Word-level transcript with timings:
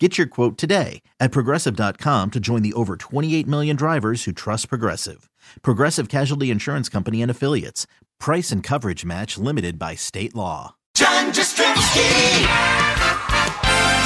Get 0.00 0.16
your 0.16 0.28
quote 0.28 0.56
today 0.56 1.02
at 1.18 1.32
progressive.com 1.32 2.30
to 2.30 2.38
join 2.38 2.62
the 2.62 2.72
over 2.74 2.96
28 2.96 3.48
million 3.48 3.74
drivers 3.74 4.22
who 4.24 4.32
trust 4.32 4.68
Progressive. 4.68 5.28
Progressive 5.62 6.08
Casualty 6.08 6.52
Insurance 6.52 6.88
Company 6.88 7.20
and 7.20 7.30
Affiliates. 7.32 7.88
Price 8.20 8.52
and 8.52 8.62
coverage 8.62 9.04
match 9.04 9.36
limited 9.38 9.76
by 9.76 9.96
state 9.96 10.36
law. 10.36 10.76
John 10.94 11.32
Jastremski. 11.32 12.46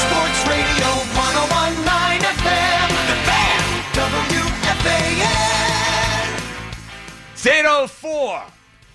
Sports 0.00 0.46
Radio 0.48 0.88
1019 1.12 2.22
FM. 2.38 2.88
The 3.08 3.16
Fan. 3.28 3.60
WFAN. 4.32 5.32
It's 7.34 7.46
804. 7.46 8.42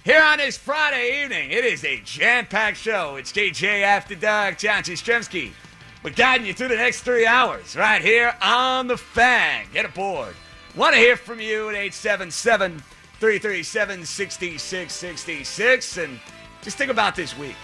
Here 0.04 0.24
on 0.24 0.38
this 0.40 0.58
Friday 0.58 1.22
evening, 1.24 1.52
it 1.52 1.64
is 1.64 1.84
a 1.84 2.00
jam-packed 2.04 2.78
show. 2.78 3.18
It's 3.18 3.32
JJ 3.32 3.84
After 3.84 4.16
Dark, 4.16 4.58
John 4.58 4.82
Jastremski. 4.82 5.52
We're 6.08 6.14
guiding 6.14 6.48
you 6.48 6.54
through 6.54 6.70
the 6.70 6.78
next 6.78 7.02
three 7.02 7.26
hours 7.26 7.76
right 7.76 8.02
here 8.02 8.34
on 8.42 8.88
The 8.88 8.96
Fan. 8.96 9.66
Get 9.74 9.84
aboard. 9.84 10.34
Want 10.74 10.94
to 10.94 11.00
hear 11.02 11.18
from 11.18 11.42
you 11.42 11.68
at 11.68 11.76
877 11.76 12.82
337 13.20 14.06
6666. 14.06 15.98
And 15.98 16.18
just 16.62 16.78
think 16.78 16.92
about 16.92 17.18
this 17.18 17.38
week. 17.38 17.58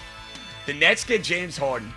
The 0.65 0.73
Nets 0.73 1.05
get 1.05 1.23
James 1.23 1.57
Harden. 1.57 1.93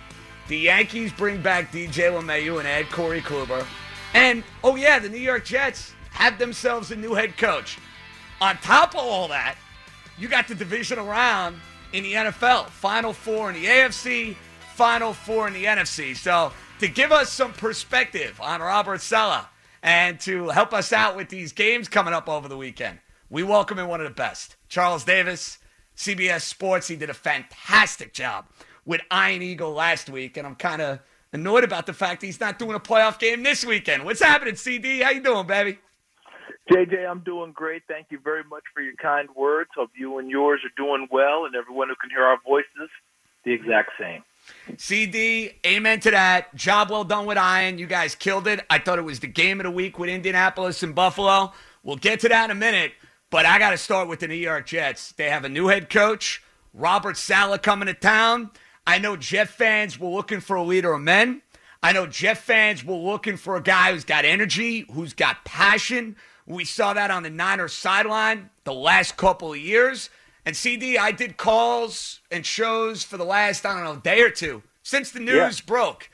The 0.47 0.57
Yankees 0.57 1.11
bring 1.11 1.41
back 1.41 1.69
DJ 1.69 2.17
LeMahieu 2.17 2.59
and 2.59 2.67
add 2.67 2.89
Corey 2.91 3.19
Kluber. 3.19 3.65
And, 4.13 4.41
oh 4.63 4.77
yeah, 4.77 4.99
the 4.99 5.09
New 5.09 5.17
York 5.17 5.43
Jets 5.43 5.91
have 6.11 6.39
themselves 6.39 6.91
a 6.91 6.95
new 6.95 7.13
head 7.13 7.35
coach. 7.35 7.77
On 8.39 8.55
top 8.59 8.95
of 8.95 9.01
all 9.01 9.27
that, 9.27 9.57
you 10.17 10.29
got 10.29 10.47
the 10.47 10.55
divisional 10.55 11.07
round 11.07 11.57
in 11.91 12.03
the 12.03 12.13
NFL. 12.13 12.69
Final 12.69 13.11
four 13.11 13.49
in 13.49 13.61
the 13.61 13.65
AFC, 13.65 14.37
Final 14.77 15.11
four 15.11 15.47
in 15.47 15.55
the 15.55 15.65
NFC. 15.65 16.15
So 16.15 16.51
to 16.81 16.87
give 16.87 17.11
us 17.11 17.31
some 17.31 17.51
perspective 17.51 18.39
on 18.39 18.61
Robert 18.61 19.01
Saleh 19.01 19.47
and 19.81 20.19
to 20.19 20.49
help 20.49 20.71
us 20.71 20.93
out 20.93 21.15
with 21.15 21.29
these 21.29 21.51
games 21.51 21.87
coming 21.87 22.13
up 22.13 22.29
over 22.29 22.47
the 22.47 22.57
weekend, 22.57 22.99
we 23.27 23.41
welcome 23.41 23.79
in 23.79 23.87
one 23.87 24.01
of 24.01 24.07
the 24.07 24.13
best, 24.13 24.55
Charles 24.69 25.03
Davis, 25.03 25.57
CBS 25.95 26.41
Sports. 26.41 26.87
He 26.89 26.95
did 26.95 27.09
a 27.09 27.15
fantastic 27.15 28.13
job 28.13 28.45
with 28.85 29.01
Ian 29.11 29.41
Eagle 29.41 29.71
last 29.71 30.11
week, 30.11 30.37
and 30.37 30.45
I'm 30.45 30.53
kind 30.53 30.83
of 30.83 30.99
annoyed 31.33 31.63
about 31.63 31.87
the 31.87 31.93
fact 31.93 32.21
he's 32.21 32.39
not 32.39 32.59
doing 32.59 32.75
a 32.75 32.79
playoff 32.79 33.17
game 33.17 33.41
this 33.41 33.65
weekend. 33.65 34.05
What's 34.05 34.21
happening, 34.21 34.57
CD? 34.57 34.99
How 34.99 35.09
you 35.09 35.23
doing, 35.23 35.47
baby? 35.47 35.79
JJ, 36.71 37.09
I'm 37.09 37.21
doing 37.21 37.51
great. 37.51 37.81
Thank 37.87 38.11
you 38.11 38.19
very 38.23 38.43
much 38.43 38.63
for 38.75 38.83
your 38.83 38.93
kind 39.01 39.27
words. 39.35 39.71
Hope 39.75 39.89
you 39.97 40.19
and 40.19 40.29
yours 40.29 40.61
are 40.63 40.77
doing 40.77 41.07
well, 41.11 41.45
and 41.45 41.55
everyone 41.55 41.89
who 41.89 41.95
can 41.95 42.11
hear 42.11 42.25
our 42.25 42.37
voices, 42.45 42.91
the 43.43 43.53
exact 43.53 43.89
same. 43.99 44.21
CD, 44.77 45.51
amen 45.65 45.99
to 46.01 46.11
that. 46.11 46.53
Job 46.55 46.89
well 46.89 47.03
done 47.03 47.25
with 47.25 47.37
Ian. 47.37 47.77
You 47.77 47.87
guys 47.87 48.15
killed 48.15 48.47
it. 48.47 48.65
I 48.69 48.79
thought 48.79 48.99
it 48.99 49.03
was 49.03 49.19
the 49.19 49.27
game 49.27 49.59
of 49.59 49.63
the 49.63 49.71
week 49.71 49.97
with 49.97 50.09
Indianapolis 50.09 50.83
and 50.83 50.93
Buffalo. 50.93 51.53
We'll 51.83 51.95
get 51.95 52.19
to 52.21 52.29
that 52.29 52.45
in 52.45 52.51
a 52.51 52.55
minute, 52.59 52.91
but 53.29 53.45
I 53.45 53.59
got 53.59 53.71
to 53.71 53.77
start 53.77 54.07
with 54.07 54.19
the 54.19 54.27
New 54.27 54.35
York 54.35 54.65
Jets. 54.67 55.13
They 55.13 55.29
have 55.29 55.45
a 55.45 55.49
new 55.49 55.67
head 55.67 55.89
coach, 55.89 56.43
Robert 56.73 57.17
Saleh, 57.17 57.61
coming 57.61 57.87
to 57.87 57.93
town. 57.93 58.51
I 58.85 58.99
know 58.99 59.15
Jet 59.15 59.49
fans 59.49 59.99
were 59.99 60.09
looking 60.09 60.39
for 60.39 60.55
a 60.55 60.63
leader 60.63 60.93
of 60.93 61.01
men. 61.01 61.41
I 61.83 61.91
know 61.91 62.07
Jet 62.07 62.37
fans 62.37 62.83
were 62.83 62.95
looking 62.95 63.37
for 63.37 63.55
a 63.55 63.61
guy 63.61 63.91
who's 63.91 64.03
got 64.03 64.25
energy, 64.25 64.85
who's 64.91 65.13
got 65.13 65.45
passion. 65.45 66.15
We 66.45 66.65
saw 66.65 66.93
that 66.93 67.11
on 67.11 67.23
the 67.23 67.29
Niners 67.29 67.73
sideline 67.73 68.49
the 68.63 68.73
last 68.73 69.17
couple 69.17 69.51
of 69.51 69.59
years. 69.59 70.09
And 70.47 70.55
CD, 70.55 70.97
I 70.97 71.11
did 71.11 71.35
calls 71.35 72.21
and 72.31 72.45
shows 72.45 73.03
for 73.03 73.17
the 73.17 73.25
last, 73.25 73.65
I 73.65 73.73
don't 73.73 73.83
know, 73.83 73.99
day 73.99 74.21
or 74.21 74.29
two 74.29 74.63
since 74.81 75.11
the 75.11 75.19
news 75.19 75.59
Yeah. 75.59 75.65
broke. 75.65 76.09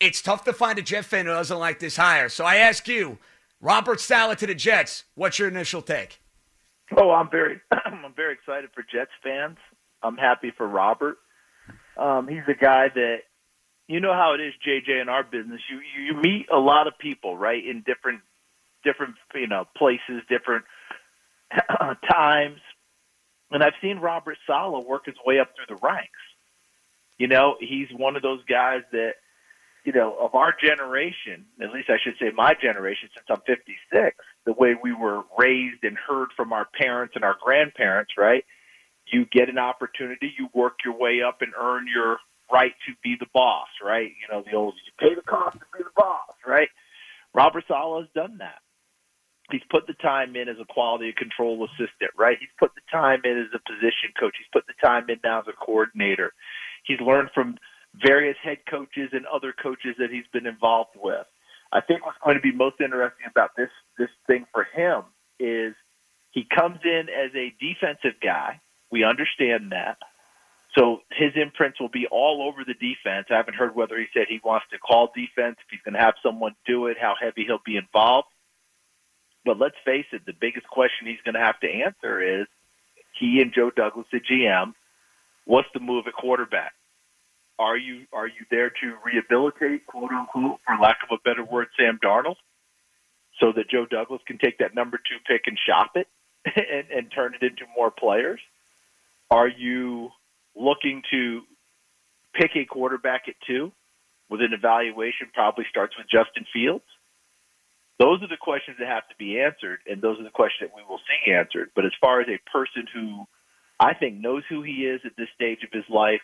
It's 0.00 0.20
tough 0.20 0.42
to 0.46 0.52
find 0.52 0.80
a 0.80 0.82
Jet 0.82 1.04
fan 1.04 1.26
who 1.26 1.32
doesn't 1.32 1.60
like 1.60 1.78
this 1.78 1.94
hire. 1.94 2.28
So 2.28 2.44
I 2.44 2.56
ask 2.56 2.88
you, 2.88 3.18
Robert 3.60 4.00
Saleh 4.00 4.36
to 4.38 4.48
the 4.48 4.56
Jets, 4.56 5.04
what's 5.14 5.38
your 5.38 5.46
initial 5.46 5.80
take? 5.80 6.20
Oh, 6.96 7.12
I'm 7.12 7.30
very, 7.30 7.60
I'm 7.70 8.12
very 8.16 8.32
excited 8.34 8.70
for 8.74 8.82
Jets 8.82 9.12
fans. 9.22 9.58
I'm 10.02 10.16
happy 10.16 10.50
for 10.56 10.66
Robert. 10.66 11.18
Um, 11.96 12.26
he's 12.26 12.42
a 12.48 12.54
guy 12.60 12.88
that, 12.92 13.18
you 13.86 14.00
know 14.00 14.12
how 14.12 14.34
it 14.34 14.40
is, 14.40 14.54
JJ, 14.66 15.02
in 15.02 15.08
our 15.08 15.22
business. 15.22 15.60
You 15.70 15.78
you 16.04 16.20
meet 16.20 16.46
a 16.52 16.58
lot 16.58 16.88
of 16.88 16.98
people, 16.98 17.36
right, 17.36 17.64
in 17.64 17.84
different, 17.86 18.22
different, 18.82 19.14
you 19.36 19.46
know, 19.46 19.66
places, 19.76 20.22
different 20.28 20.64
times, 22.10 22.58
and 23.52 23.62
I've 23.62 23.74
seen 23.80 23.98
Robert 23.98 24.38
Saleh 24.46 24.86
work 24.86 25.06
his 25.06 25.14
way 25.24 25.38
up 25.38 25.50
through 25.54 25.74
the 25.74 25.80
ranks. 25.82 26.10
You 27.18 27.28
know, 27.28 27.56
he's 27.60 27.88
one 27.94 28.16
of 28.16 28.22
those 28.22 28.44
guys 28.44 28.82
that, 28.92 29.14
you 29.84 29.92
know, 29.92 30.16
of 30.18 30.34
our 30.34 30.54
generation, 30.60 31.46
at 31.60 31.72
least 31.72 31.90
I 31.90 31.98
should 32.02 32.14
say 32.18 32.30
my 32.34 32.54
generation, 32.54 33.08
since 33.14 33.26
I'm 33.28 33.42
56, 33.46 34.16
the 34.44 34.52
way 34.52 34.74
we 34.80 34.92
were 34.92 35.22
raised 35.38 35.84
and 35.84 35.96
heard 35.96 36.28
from 36.36 36.52
our 36.52 36.66
parents 36.78 37.14
and 37.14 37.24
our 37.24 37.36
grandparents, 37.42 38.12
right? 38.16 38.44
You 39.06 39.26
get 39.26 39.48
an 39.48 39.58
opportunity, 39.58 40.32
you 40.38 40.48
work 40.54 40.78
your 40.84 40.96
way 40.96 41.22
up 41.22 41.42
and 41.42 41.52
earn 41.58 41.86
your 41.92 42.18
right 42.52 42.72
to 42.86 42.92
be 43.02 43.16
the 43.18 43.26
boss, 43.32 43.68
right? 43.84 44.10
You 44.20 44.34
know, 44.34 44.42
the 44.42 44.56
old, 44.56 44.74
you 44.84 44.92
pay 44.98 45.14
the 45.14 45.22
cost 45.22 45.58
to 45.58 45.66
be 45.76 45.82
the 45.82 45.90
boss, 45.96 46.34
right? 46.46 46.68
Robert 47.34 47.64
Saleh 47.66 48.04
has 48.04 48.10
done 48.14 48.38
that. 48.38 48.60
He's 49.52 49.62
put 49.70 49.86
the 49.86 49.94
time 49.94 50.34
in 50.34 50.48
as 50.48 50.56
a 50.60 50.64
quality 50.64 51.12
control 51.16 51.64
assistant, 51.64 52.10
right? 52.16 52.36
He's 52.40 52.48
put 52.58 52.74
the 52.74 52.80
time 52.90 53.20
in 53.24 53.38
as 53.38 53.52
a 53.54 53.60
position 53.70 54.10
coach. 54.18 54.34
He's 54.38 54.50
put 54.52 54.66
the 54.66 54.74
time 54.84 55.08
in 55.10 55.20
now 55.22 55.40
as 55.40 55.46
a 55.48 55.52
coordinator. 55.52 56.32
He's 56.84 57.00
learned 57.00 57.30
from 57.34 57.56
various 57.94 58.36
head 58.42 58.58
coaches 58.68 59.10
and 59.12 59.26
other 59.26 59.52
coaches 59.52 59.94
that 59.98 60.10
he's 60.10 60.26
been 60.32 60.46
involved 60.46 60.96
with. 60.96 61.26
I 61.72 61.80
think 61.80 62.04
what's 62.04 62.18
going 62.24 62.36
to 62.36 62.42
be 62.42 62.52
most 62.52 62.80
interesting 62.80 63.26
about 63.30 63.50
this 63.56 63.70
this 63.98 64.10
thing 64.26 64.46
for 64.52 64.66
him 64.74 65.02
is 65.38 65.74
he 66.30 66.44
comes 66.44 66.78
in 66.84 67.08
as 67.08 67.30
a 67.34 67.54
defensive 67.60 68.20
guy. 68.22 68.60
We 68.90 69.04
understand 69.04 69.72
that. 69.72 69.98
So 70.76 71.00
his 71.10 71.32
imprints 71.36 71.80
will 71.80 71.90
be 71.90 72.06
all 72.10 72.48
over 72.48 72.64
the 72.64 72.74
defense. 72.74 73.26
I 73.30 73.36
haven't 73.36 73.56
heard 73.56 73.74
whether 73.74 73.98
he 73.98 74.06
said 74.14 74.26
he 74.28 74.40
wants 74.42 74.66
to 74.72 74.78
call 74.78 75.12
defense, 75.14 75.56
if 75.60 75.68
he's 75.70 75.82
going 75.84 75.94
to 75.94 76.00
have 76.00 76.14
someone 76.22 76.54
do 76.66 76.86
it, 76.86 76.96
how 77.00 77.14
heavy 77.20 77.44
he'll 77.44 77.60
be 77.64 77.76
involved. 77.76 78.28
But 79.44 79.58
let's 79.58 79.76
face 79.84 80.06
it, 80.12 80.24
the 80.26 80.32
biggest 80.38 80.66
question 80.68 81.06
he's 81.06 81.20
going 81.24 81.34
to 81.34 81.40
have 81.40 81.58
to 81.60 81.68
answer 81.68 82.40
is 82.42 82.46
he 83.18 83.40
and 83.40 83.52
Joe 83.52 83.70
Douglas, 83.74 84.06
the 84.12 84.20
GM, 84.20 84.74
what's 85.44 85.68
the 85.74 85.80
move 85.80 86.06
at 86.06 86.14
quarterback? 86.14 86.72
Are 87.58 87.76
you 87.76 88.06
are 88.12 88.26
you 88.26 88.46
there 88.50 88.70
to 88.70 88.94
rehabilitate, 89.04 89.86
quote 89.86 90.10
unquote, 90.10 90.58
for 90.66 90.76
lack 90.80 90.98
of 91.08 91.16
a 91.16 91.28
better 91.28 91.44
word, 91.44 91.68
Sam 91.78 91.98
Darnold, 92.02 92.36
so 93.38 93.52
that 93.52 93.68
Joe 93.70 93.86
Douglas 93.88 94.20
can 94.26 94.38
take 94.38 94.58
that 94.58 94.74
number 94.74 94.96
two 94.96 95.18
pick 95.26 95.42
and 95.46 95.58
shop 95.58 95.92
it 95.94 96.08
and, 96.44 96.90
and 96.90 97.12
turn 97.12 97.34
it 97.34 97.44
into 97.44 97.64
more 97.76 97.90
players? 97.90 98.40
Are 99.30 99.48
you 99.48 100.10
looking 100.56 101.02
to 101.10 101.42
pick 102.34 102.52
a 102.56 102.64
quarterback 102.64 103.22
at 103.28 103.34
two 103.46 103.72
with 104.28 104.40
an 104.40 104.52
evaluation 104.52 105.28
probably 105.32 105.66
starts 105.70 105.94
with 105.96 106.06
Justin 106.10 106.46
Fields? 106.52 106.84
Those 108.02 108.20
are 108.20 108.26
the 108.26 108.36
questions 108.36 108.78
that 108.80 108.88
have 108.88 109.08
to 109.10 109.14
be 109.16 109.38
answered, 109.40 109.78
and 109.86 110.02
those 110.02 110.18
are 110.18 110.24
the 110.24 110.30
questions 110.30 110.68
that 110.68 110.74
we 110.74 110.82
will 110.82 110.98
see 111.06 111.30
answered. 111.30 111.70
But 111.76 111.86
as 111.86 111.92
far 112.00 112.20
as 112.20 112.26
a 112.26 112.40
person 112.50 112.84
who 112.92 113.28
I 113.78 113.94
think 113.94 114.18
knows 114.18 114.42
who 114.48 114.62
he 114.62 114.86
is 114.86 115.02
at 115.04 115.12
this 115.16 115.28
stage 115.36 115.62
of 115.62 115.70
his 115.72 115.84
life, 115.88 116.20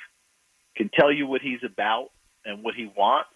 can 0.77 0.91
tell 0.93 1.13
you 1.13 1.29
what 1.29 1.41
he's 1.41 1.63
about 1.63 2.11
and 2.45 2.65
what 2.65 2.75
he 2.75 2.91
wants, 2.97 3.31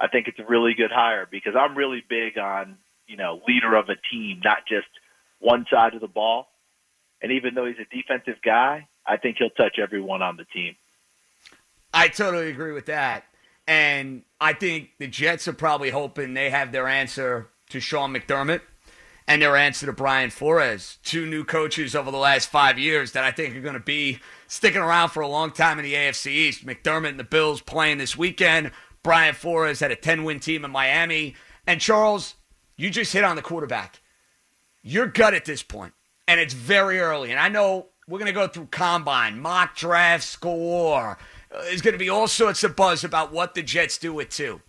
I 0.00 0.08
think 0.08 0.26
it's 0.26 0.40
a 0.40 0.44
really 0.44 0.74
good 0.74 0.90
hire 0.90 1.28
because 1.30 1.54
I'm 1.56 1.76
really 1.76 2.02
big 2.08 2.36
on, 2.36 2.78
you 3.06 3.16
know, 3.16 3.40
leader 3.46 3.76
of 3.76 3.88
a 3.88 3.96
team, 4.10 4.40
not 4.44 4.66
just 4.68 4.88
one 5.38 5.64
side 5.72 5.94
of 5.94 6.00
the 6.00 6.08
ball. 6.08 6.48
And 7.22 7.30
even 7.30 7.54
though 7.54 7.66
he's 7.66 7.76
a 7.78 7.96
defensive 7.96 8.42
guy, 8.44 8.88
I 9.06 9.18
think 9.18 9.36
he'll 9.38 9.50
touch 9.50 9.78
everyone 9.80 10.20
on 10.20 10.36
the 10.36 10.46
team. 10.46 10.74
I 11.94 12.08
totally 12.08 12.50
agree 12.50 12.72
with 12.72 12.86
that. 12.86 13.22
And 13.68 14.22
I 14.40 14.52
think 14.54 14.90
the 14.98 15.06
Jets 15.06 15.46
are 15.46 15.52
probably 15.52 15.90
hoping 15.90 16.34
they 16.34 16.50
have 16.50 16.72
their 16.72 16.88
answer 16.88 17.50
to 17.70 17.80
Sean 17.80 18.14
McDermott 18.14 18.60
and 19.28 19.42
their 19.42 19.56
answer 19.56 19.84
to 19.84 19.92
Brian 19.92 20.30
Flores, 20.30 20.98
two 21.04 21.26
new 21.26 21.44
coaches 21.44 21.94
over 21.94 22.10
the 22.10 22.16
last 22.16 22.48
five 22.48 22.78
years 22.78 23.12
that 23.12 23.24
I 23.24 23.30
think 23.30 23.54
are 23.54 23.60
going 23.60 23.74
to 23.74 23.80
be 23.80 24.20
sticking 24.46 24.80
around 24.80 25.10
for 25.10 25.20
a 25.20 25.28
long 25.28 25.50
time 25.50 25.78
in 25.78 25.84
the 25.84 25.92
AFC 25.92 26.28
East. 26.28 26.66
McDermott 26.66 27.10
and 27.10 27.20
the 27.20 27.24
Bills 27.24 27.60
playing 27.60 27.98
this 27.98 28.16
weekend. 28.16 28.70
Brian 29.02 29.34
Flores 29.34 29.80
had 29.80 29.90
a 29.90 29.96
10 29.96 30.24
win 30.24 30.40
team 30.40 30.64
in 30.64 30.70
Miami. 30.70 31.34
And 31.66 31.78
Charles, 31.78 32.36
you 32.78 32.88
just 32.88 33.12
hit 33.12 33.22
on 33.22 33.36
the 33.36 33.42
quarterback. 33.42 34.00
You're 34.82 35.06
gut 35.06 35.34
at 35.34 35.44
this 35.44 35.62
point, 35.62 35.92
and 36.26 36.40
it's 36.40 36.54
very 36.54 36.98
early. 36.98 37.30
And 37.30 37.38
I 37.38 37.50
know 37.50 37.88
we're 38.08 38.18
going 38.18 38.32
to 38.32 38.32
go 38.32 38.48
through 38.48 38.68
combine, 38.70 39.38
mock 39.38 39.76
draft 39.76 40.24
score. 40.24 41.18
Uh, 41.54 41.62
there's 41.64 41.82
going 41.82 41.92
to 41.92 41.98
be 41.98 42.08
all 42.08 42.28
sorts 42.28 42.64
of 42.64 42.74
buzz 42.74 43.04
about 43.04 43.32
what 43.32 43.54
the 43.54 43.62
Jets 43.62 43.98
do 43.98 44.14
with 44.14 44.30
two. 44.30 44.62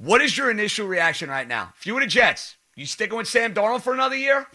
What 0.00 0.22
is 0.22 0.38
your 0.38 0.50
initial 0.50 0.86
reaction 0.88 1.28
right 1.28 1.46
now? 1.46 1.74
If 1.78 1.86
you 1.86 1.92
were 1.92 2.00
the 2.00 2.06
Jets, 2.06 2.56
you 2.74 2.86
sticking 2.86 3.18
with 3.18 3.28
Sam 3.28 3.52
Darnold 3.52 3.82
for 3.82 3.92
another 3.92 4.16
year? 4.16 4.46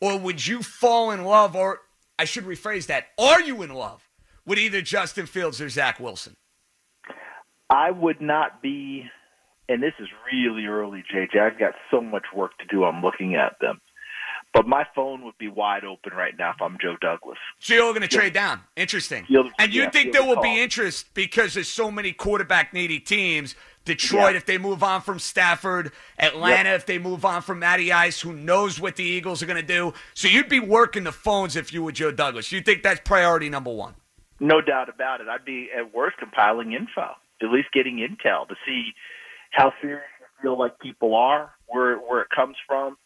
Or 0.00 0.18
would 0.18 0.46
you 0.46 0.62
fall 0.62 1.10
in 1.10 1.24
love, 1.24 1.54
or 1.54 1.80
I 2.18 2.24
should 2.24 2.44
rephrase 2.44 2.86
that, 2.86 3.08
are 3.18 3.42
you 3.42 3.62
in 3.62 3.74
love 3.74 4.08
with 4.46 4.58
either 4.58 4.80
Justin 4.80 5.26
Fields 5.26 5.60
or 5.60 5.68
Zach 5.68 6.00
Wilson? 6.00 6.32
I 7.68 7.90
would 7.90 8.22
not 8.22 8.62
be, 8.62 9.04
and 9.68 9.82
this 9.82 9.92
is 10.00 10.08
really 10.32 10.64
early, 10.64 11.04
JJ. 11.14 11.38
I've 11.38 11.58
got 11.58 11.74
so 11.90 12.00
much 12.00 12.24
work 12.34 12.52
to 12.56 12.64
do. 12.74 12.84
I'm 12.84 13.02
looking 13.02 13.34
at 13.34 13.56
them. 13.60 13.82
But 14.54 14.68
my 14.68 14.86
phone 14.94 15.24
would 15.24 15.36
be 15.36 15.48
wide 15.48 15.84
open 15.84 16.12
right 16.16 16.32
now 16.38 16.50
if 16.50 16.62
I'm 16.62 16.78
Joe 16.80 16.96
Douglas. 17.00 17.38
So 17.58 17.74
you're 17.74 17.92
going 17.92 18.02
to 18.02 18.08
trade 18.08 18.32
down. 18.32 18.60
Interesting. 18.76 19.26
And 19.58 19.74
you 19.74 19.82
yeah, 19.82 19.90
think 19.90 20.12
there 20.12 20.22
the 20.22 20.28
will 20.28 20.36
call. 20.36 20.44
be 20.44 20.62
interest 20.62 21.12
because 21.12 21.54
there's 21.54 21.68
so 21.68 21.90
many 21.90 22.12
quarterback 22.12 22.72
needy 22.72 23.00
teams. 23.00 23.56
Detroit, 23.84 24.32
Yeah. 24.32 24.38
if 24.38 24.46
they 24.46 24.58
move 24.58 24.82
on 24.82 25.00
from 25.02 25.18
Stafford, 25.18 25.92
Atlanta, 26.18 26.70
if 26.70 26.86
they 26.86 26.98
move 26.98 27.24
on 27.24 27.42
from 27.42 27.58
Matty 27.58 27.92
Ice, 27.92 28.20
who 28.20 28.32
knows 28.32 28.80
what 28.80 28.96
the 28.96 29.04
Eagles 29.04 29.42
are 29.42 29.46
going 29.46 29.60
to 29.60 29.66
do. 29.66 29.92
So 30.14 30.26
you'd 30.28 30.48
be 30.48 30.60
working 30.60 31.04
the 31.04 31.12
phones 31.12 31.54
if 31.56 31.72
you 31.72 31.82
were 31.82 31.92
Joe 31.92 32.10
Douglas. 32.10 32.50
You 32.52 32.60
think 32.62 32.82
that's 32.82 33.00
priority 33.00 33.48
number 33.50 33.70
one? 33.70 33.94
No 34.40 34.60
doubt 34.60 34.88
about 34.88 35.20
it. 35.20 35.28
I'd 35.28 35.44
be 35.44 35.68
at 35.76 35.94
worst 35.94 36.16
compiling 36.18 36.72
info, 36.72 37.14
at 37.42 37.50
least 37.50 37.68
getting 37.72 37.98
intel 37.98 38.48
to 38.48 38.54
see 38.66 38.92
how 39.50 39.72
serious 39.80 40.02
you 40.20 40.26
feel 40.42 40.58
like 40.58 40.78
people 40.80 41.14
are, 41.14 41.52
where 41.66 41.96
where 41.96 42.22
it 42.22 42.28
comes 42.34 42.56
from. 42.66 42.96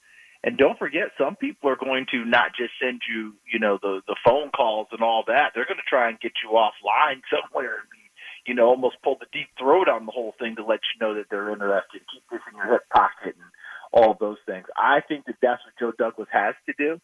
And 0.45 0.57
don't 0.57 0.79
forget, 0.79 1.09
some 1.19 1.35
people 1.35 1.69
are 1.69 1.77
going 1.77 2.07
to 2.13 2.25
not 2.25 2.53
just 2.57 2.71
send 2.81 3.03
you, 3.13 3.35
you 3.53 3.59
know, 3.59 3.79
the 3.83 4.01
the 4.07 4.17
phone 4.25 4.51
calls 4.51 4.87
and 4.93 5.03
all 5.03 5.25
that. 5.27 5.51
They're 5.55 5.67
going 5.67 5.79
to 5.79 5.89
try 5.89 6.09
and 6.09 6.19
get 6.21 6.33
you 6.43 6.51
offline 6.51 7.21
somewhere 7.29 7.75
and 7.81 7.89
you 8.49 8.55
know, 8.55 8.67
almost 8.67 8.97
pull 9.05 9.17
the 9.21 9.27
deep 9.31 9.49
throat 9.59 9.89
on 9.89 10.07
the 10.07 10.13
whole 10.13 10.35
thing 10.39 10.57
to 10.57 10.65
let 10.65 10.81
you 10.81 11.07
know 11.07 11.15
that 11.15 11.27
they're 11.31 11.53
interested. 11.53 12.01
Keep 12.13 12.23
this 12.33 12.41
in 12.51 12.57
your 12.57 12.73
hip 12.73 12.89
pocket 12.91 13.37
and 13.37 13.53
all 13.93 14.17
those 14.19 14.39
things. 14.47 14.67
I 14.75 15.01
think 15.07 15.27
that 15.27 15.37
that's 15.43 15.61
what 15.65 15.79
Joe 15.79 15.93
Douglas 15.97 16.29
has 16.33 16.55
to 16.67 16.73
do. 16.79 16.99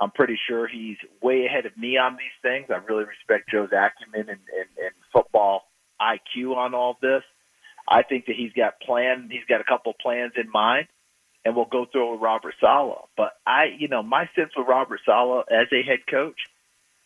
I'm 0.00 0.10
pretty 0.10 0.36
sure 0.48 0.66
he's 0.66 0.96
way 1.22 1.46
ahead 1.46 1.66
of 1.66 1.76
me 1.78 1.96
on 1.96 2.16
these 2.16 2.34
things. 2.42 2.66
I 2.70 2.84
really 2.84 3.04
respect 3.04 3.50
Joe's 3.50 3.70
acumen 3.70 4.28
and, 4.28 4.42
and, 4.50 4.70
and 4.82 4.94
football 5.12 5.70
IQ 6.02 6.56
on 6.56 6.74
all 6.74 6.98
this. 7.00 7.22
I 7.86 8.02
think 8.02 8.26
that 8.26 8.34
he's 8.36 8.52
got 8.52 8.80
plan. 8.80 9.28
He's 9.30 9.44
got 9.48 9.60
a 9.60 9.64
couple 9.64 9.92
plans 10.02 10.32
in 10.36 10.50
mind, 10.50 10.88
and 11.44 11.54
we'll 11.54 11.66
go 11.66 11.86
through 11.86 12.08
it 12.08 12.12
with 12.14 12.22
Robert 12.22 12.54
Saleh. 12.60 13.06
But 13.16 13.34
I, 13.46 13.66
you 13.78 13.86
know, 13.86 14.02
my 14.02 14.28
sense 14.34 14.50
with 14.56 14.66
Robert 14.66 15.00
Saleh 15.06 15.44
as 15.52 15.68
a 15.72 15.86
head 15.86 16.00
coach 16.10 16.40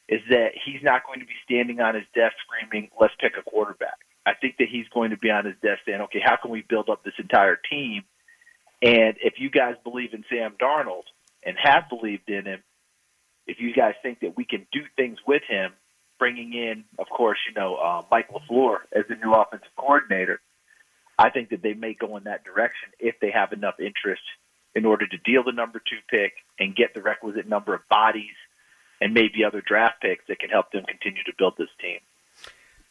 is 0.09 0.21
that 0.31 0.53
he's 0.65 0.83
not 0.83 1.07
going 1.07 1.21
to 1.21 1.27
be 1.27 1.37
standing 1.45 1.81
on 1.81 1.95
his 1.95 2.05
desk 2.15 2.35
screaming, 2.47 2.91
"Let's 3.01 3.15
pick 3.21 3.37
a 3.39 3.43
quarterback." 3.43 3.99
I 4.25 4.35
think 4.35 4.57
that 4.59 4.69
he's 4.69 4.89
going 4.89 5.11
to 5.11 5.17
be 5.17 5.31
on 5.31 5.45
his 5.45 5.57
desk 5.63 5.81
saying, 5.87 6.01
"Okay, 6.03 6.21
how 6.21 6.37
can 6.37 6.51
we 6.51 6.63
build 6.63 6.89
up 6.89 7.05
this 7.05 7.19
entire 7.19 7.57
team?" 7.57 8.05
And 8.83 9.17
if 9.21 9.35
you 9.39 9.51
guys 9.51 9.75
believe 9.83 10.15
in 10.15 10.25
Sam 10.31 10.55
Darnold 10.61 11.05
and 11.45 11.57
have 11.63 11.89
believed 11.89 12.29
in 12.29 12.47
him, 12.47 12.63
if 13.47 13.61
you 13.61 13.73
guys 13.73 13.95
think 14.03 14.21
that 14.21 14.37
we 14.37 14.45
can 14.45 14.67
do 14.73 14.81
things 14.97 15.19
with 15.27 15.43
him, 15.49 15.73
bringing 16.19 16.53
in, 16.53 16.85
of 16.99 17.09
course, 17.09 17.39
you 17.49 17.55
know, 17.55 17.77
uh, 17.77 18.03
Mike 18.11 18.29
LaFleur 18.31 18.79
as 18.93 19.05
the 19.09 19.17
new 19.17 19.33
offensive 19.33 19.69
coordinator, 19.77 20.41
I 21.19 21.31
think 21.31 21.51
that 21.51 21.63
they 21.63 21.75
may 21.75 21.95
go 21.95 22.17
in 22.17 22.25
that 22.25 22.45
direction 22.45 22.91
if 23.01 23.19
they 23.21 23.31
have 23.31 23.53
enough 23.53 23.81
interest 23.81 24.23
in 24.75 24.85
order 24.85 25.07
to 25.07 25.17
deal 25.19 25.43
the 25.43 25.53
number 25.53 25.81
two 25.81 25.99
pick 26.09 26.35
and 26.61 26.77
get 26.77 26.95
the 26.95 27.03
requisite 27.03 27.49
number 27.49 27.75
of 27.75 27.81
bodies 27.89 28.37
and 29.01 29.15
maybe 29.15 29.45
other 29.45 29.61
draft 29.61 30.01
picks 30.03 30.25
that 30.29 30.39
can 30.39 30.51
help 30.51 30.73
them 30.73 30.85
continue 30.85 31.23
to 31.25 31.33
build 31.39 31.55
this 31.59 31.69
team. 31.81 31.99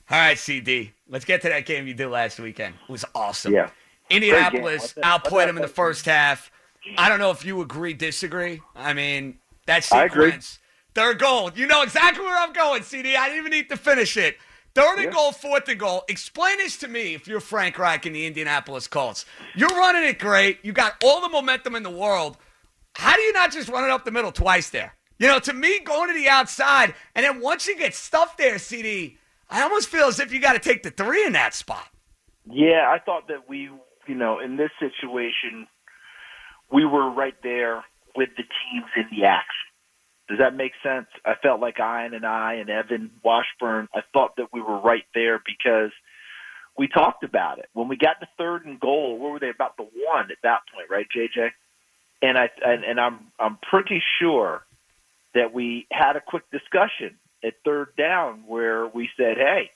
All 0.09 0.17
right, 0.17 0.37
CD. 0.37 0.93
Let's 1.09 1.25
get 1.25 1.41
to 1.41 1.49
that 1.49 1.65
game 1.65 1.85
you 1.87 1.93
did 1.93 2.07
last 2.07 2.39
weekend. 2.39 2.75
It 2.87 2.91
was 2.91 3.03
awesome. 3.13 3.53
Yeah. 3.53 3.69
Indianapolis 4.09 4.93
outplayed 5.03 5.49
them 5.49 5.57
in 5.57 5.61
the 5.61 5.67
first 5.67 6.05
half. 6.05 6.49
I 6.97 7.09
don't 7.09 7.19
know 7.19 7.31
if 7.31 7.43
you 7.43 7.61
agree, 7.61 7.93
disagree. 7.93 8.61
I 8.75 8.93
mean, 8.93 9.39
that 9.65 9.85
I 9.91 10.05
agree. 10.05 10.27
sequence, 10.27 10.59
third 10.95 11.19
goal. 11.19 11.51
You 11.53 11.67
know 11.67 11.81
exactly 11.81 12.23
where 12.23 12.37
I'm 12.37 12.53
going, 12.53 12.83
CD. 12.83 13.17
I 13.17 13.25
didn't 13.27 13.39
even 13.39 13.51
need 13.51 13.69
to 13.69 13.75
finish 13.77 14.15
it. 14.15 14.37
Third 14.73 14.99
and 14.99 15.05
Yeah. 15.05 15.11
goal, 15.11 15.31
fourth 15.33 15.67
and 15.67 15.79
goal. 15.79 16.05
Explain 16.07 16.57
this 16.59 16.77
to 16.77 16.87
me 16.87 17.13
if 17.15 17.27
you're 17.27 17.39
Frank 17.41 17.77
Reich 17.77 18.05
and 18.05 18.15
the 18.15 18.25
Indianapolis 18.25 18.87
Colts. 18.87 19.25
You're 19.55 19.69
running 19.69 20.03
it 20.03 20.19
great. 20.19 20.59
You 20.63 20.71
got 20.71 20.95
all 21.03 21.19
the 21.19 21.29
momentum 21.29 21.75
in 21.75 21.83
the 21.83 21.89
world. 21.89 22.37
How 22.95 23.15
do 23.15 23.21
you 23.21 23.33
not 23.33 23.51
just 23.51 23.67
run 23.69 23.83
it 23.83 23.89
up 23.89 24.05
the 24.05 24.11
middle 24.11 24.31
twice 24.31 24.69
there? 24.69 24.93
You 25.19 25.27
know, 25.27 25.39
to 25.39 25.53
me, 25.53 25.79
going 25.79 26.09
to 26.09 26.13
the 26.13 26.29
outside, 26.29 26.93
and 27.15 27.25
then 27.25 27.41
once 27.41 27.67
you 27.67 27.75
get 27.77 27.95
stuffed 27.95 28.37
there, 28.37 28.59
CD, 28.59 29.17
I 29.49 29.63
almost 29.63 29.89
feel 29.89 30.07
as 30.07 30.19
if 30.19 30.31
you 30.31 30.39
got 30.39 30.53
to 30.53 30.59
take 30.59 30.83
the 30.83 30.91
three 30.91 31.25
in 31.25 31.33
that 31.33 31.53
spot. 31.53 31.87
Yeah, 32.49 32.87
I 32.87 32.99
thought 32.99 33.27
that 33.29 33.49
we, 33.49 33.69
you 34.07 34.15
know, 34.15 34.39
in 34.39 34.57
this 34.57 34.69
situation, 34.79 35.67
we 36.71 36.85
were 36.85 37.09
right 37.09 37.35
there 37.43 37.83
with 38.15 38.29
the 38.37 38.43
teams 38.43 38.85
in 38.95 39.05
the 39.17 39.25
action. 39.25 39.67
Does 40.27 40.39
that 40.39 40.55
make 40.55 40.73
sense? 40.83 41.07
I 41.25 41.35
felt 41.41 41.61
like 41.61 41.79
Ian 41.79 42.13
and 42.13 42.25
I 42.25 42.55
and 42.55 42.69
Evan 42.69 43.11
Washburn, 43.23 43.87
I 43.95 44.01
thought 44.11 44.35
that 44.37 44.47
we 44.51 44.61
were 44.61 44.79
right 44.79 45.05
there 45.15 45.39
because 45.45 45.91
we 46.77 46.87
talked 46.87 47.23
about 47.23 47.59
it. 47.59 47.69
When 47.73 47.87
we 47.87 47.95
got 47.95 48.19
to 48.19 48.27
third 48.37 48.65
and 48.65 48.79
goal, 48.79 49.17
where 49.17 49.31
were 49.31 49.39
they 49.39 49.49
about 49.49 49.77
the 49.77 49.83
one 49.83 50.29
at 50.29 50.37
that 50.43 50.59
point, 50.73 50.89
right, 50.89 51.07
JJ? 51.15 51.49
And 52.21 52.37
I 52.37 52.49
and, 52.65 52.83
and 52.83 52.99
I'm 52.99 53.31
I'm 53.39 53.57
pretty 53.69 54.01
sure 54.19 54.63
that 55.37 55.53
we 55.53 55.87
had 55.91 56.15
a 56.15 56.21
quick 56.21 56.43
discussion 56.51 57.17
at 57.43 57.53
third 57.63 57.95
down 57.95 58.43
where 58.47 58.87
we 58.87 59.09
said, 59.15 59.37
"Hey, 59.37 59.71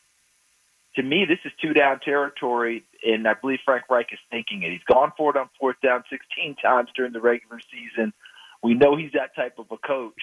to 0.95 1.03
me, 1.03 1.25
this 1.25 1.39
is 1.45 1.51
two 1.61 1.73
down 1.73 1.99
territory, 1.99 2.83
and 3.05 3.27
I 3.27 3.33
believe 3.33 3.59
Frank 3.63 3.85
Reich 3.89 4.11
is 4.11 4.19
thinking 4.29 4.63
it. 4.63 4.71
He's 4.71 4.83
gone 4.83 5.13
for 5.15 5.29
it 5.31 5.37
on 5.37 5.49
fourth 5.59 5.77
down 5.81 6.03
16 6.09 6.55
times 6.55 6.89
during 6.95 7.13
the 7.13 7.21
regular 7.21 7.59
season. 7.71 8.13
We 8.61 8.73
know 8.73 8.95
he's 8.95 9.13
that 9.13 9.35
type 9.35 9.57
of 9.57 9.67
a 9.71 9.77
coach. 9.77 10.21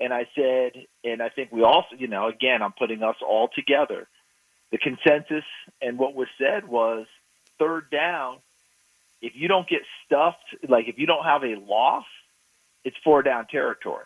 And 0.00 0.12
I 0.12 0.28
said, 0.36 0.86
and 1.02 1.20
I 1.20 1.28
think 1.28 1.50
we 1.50 1.62
also, 1.62 1.96
you 1.98 2.06
know, 2.06 2.28
again, 2.28 2.62
I'm 2.62 2.72
putting 2.72 3.02
us 3.02 3.16
all 3.26 3.48
together. 3.52 4.06
The 4.70 4.78
consensus 4.78 5.44
and 5.82 5.98
what 5.98 6.14
was 6.14 6.28
said 6.38 6.68
was 6.68 7.06
third 7.58 7.90
down, 7.90 8.36
if 9.20 9.32
you 9.34 9.48
don't 9.48 9.68
get 9.68 9.80
stuffed, 10.06 10.54
like 10.68 10.86
if 10.86 10.98
you 10.98 11.06
don't 11.06 11.24
have 11.24 11.42
a 11.42 11.56
loss, 11.56 12.04
it's 12.84 12.96
four 13.02 13.22
down 13.22 13.46
territory. 13.48 14.04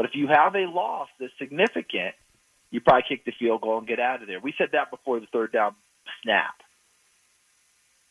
But 0.00 0.08
if 0.08 0.14
you 0.14 0.28
have 0.28 0.54
a 0.54 0.60
loss 0.64 1.08
that's 1.20 1.30
significant, 1.38 2.14
you 2.70 2.80
probably 2.80 3.02
kick 3.06 3.26
the 3.26 3.32
field 3.38 3.60
goal 3.60 3.76
and 3.76 3.86
get 3.86 4.00
out 4.00 4.22
of 4.22 4.28
there. 4.28 4.40
We 4.40 4.54
said 4.56 4.68
that 4.72 4.90
before 4.90 5.20
the 5.20 5.26
third 5.30 5.52
down 5.52 5.74
snap. 6.22 6.54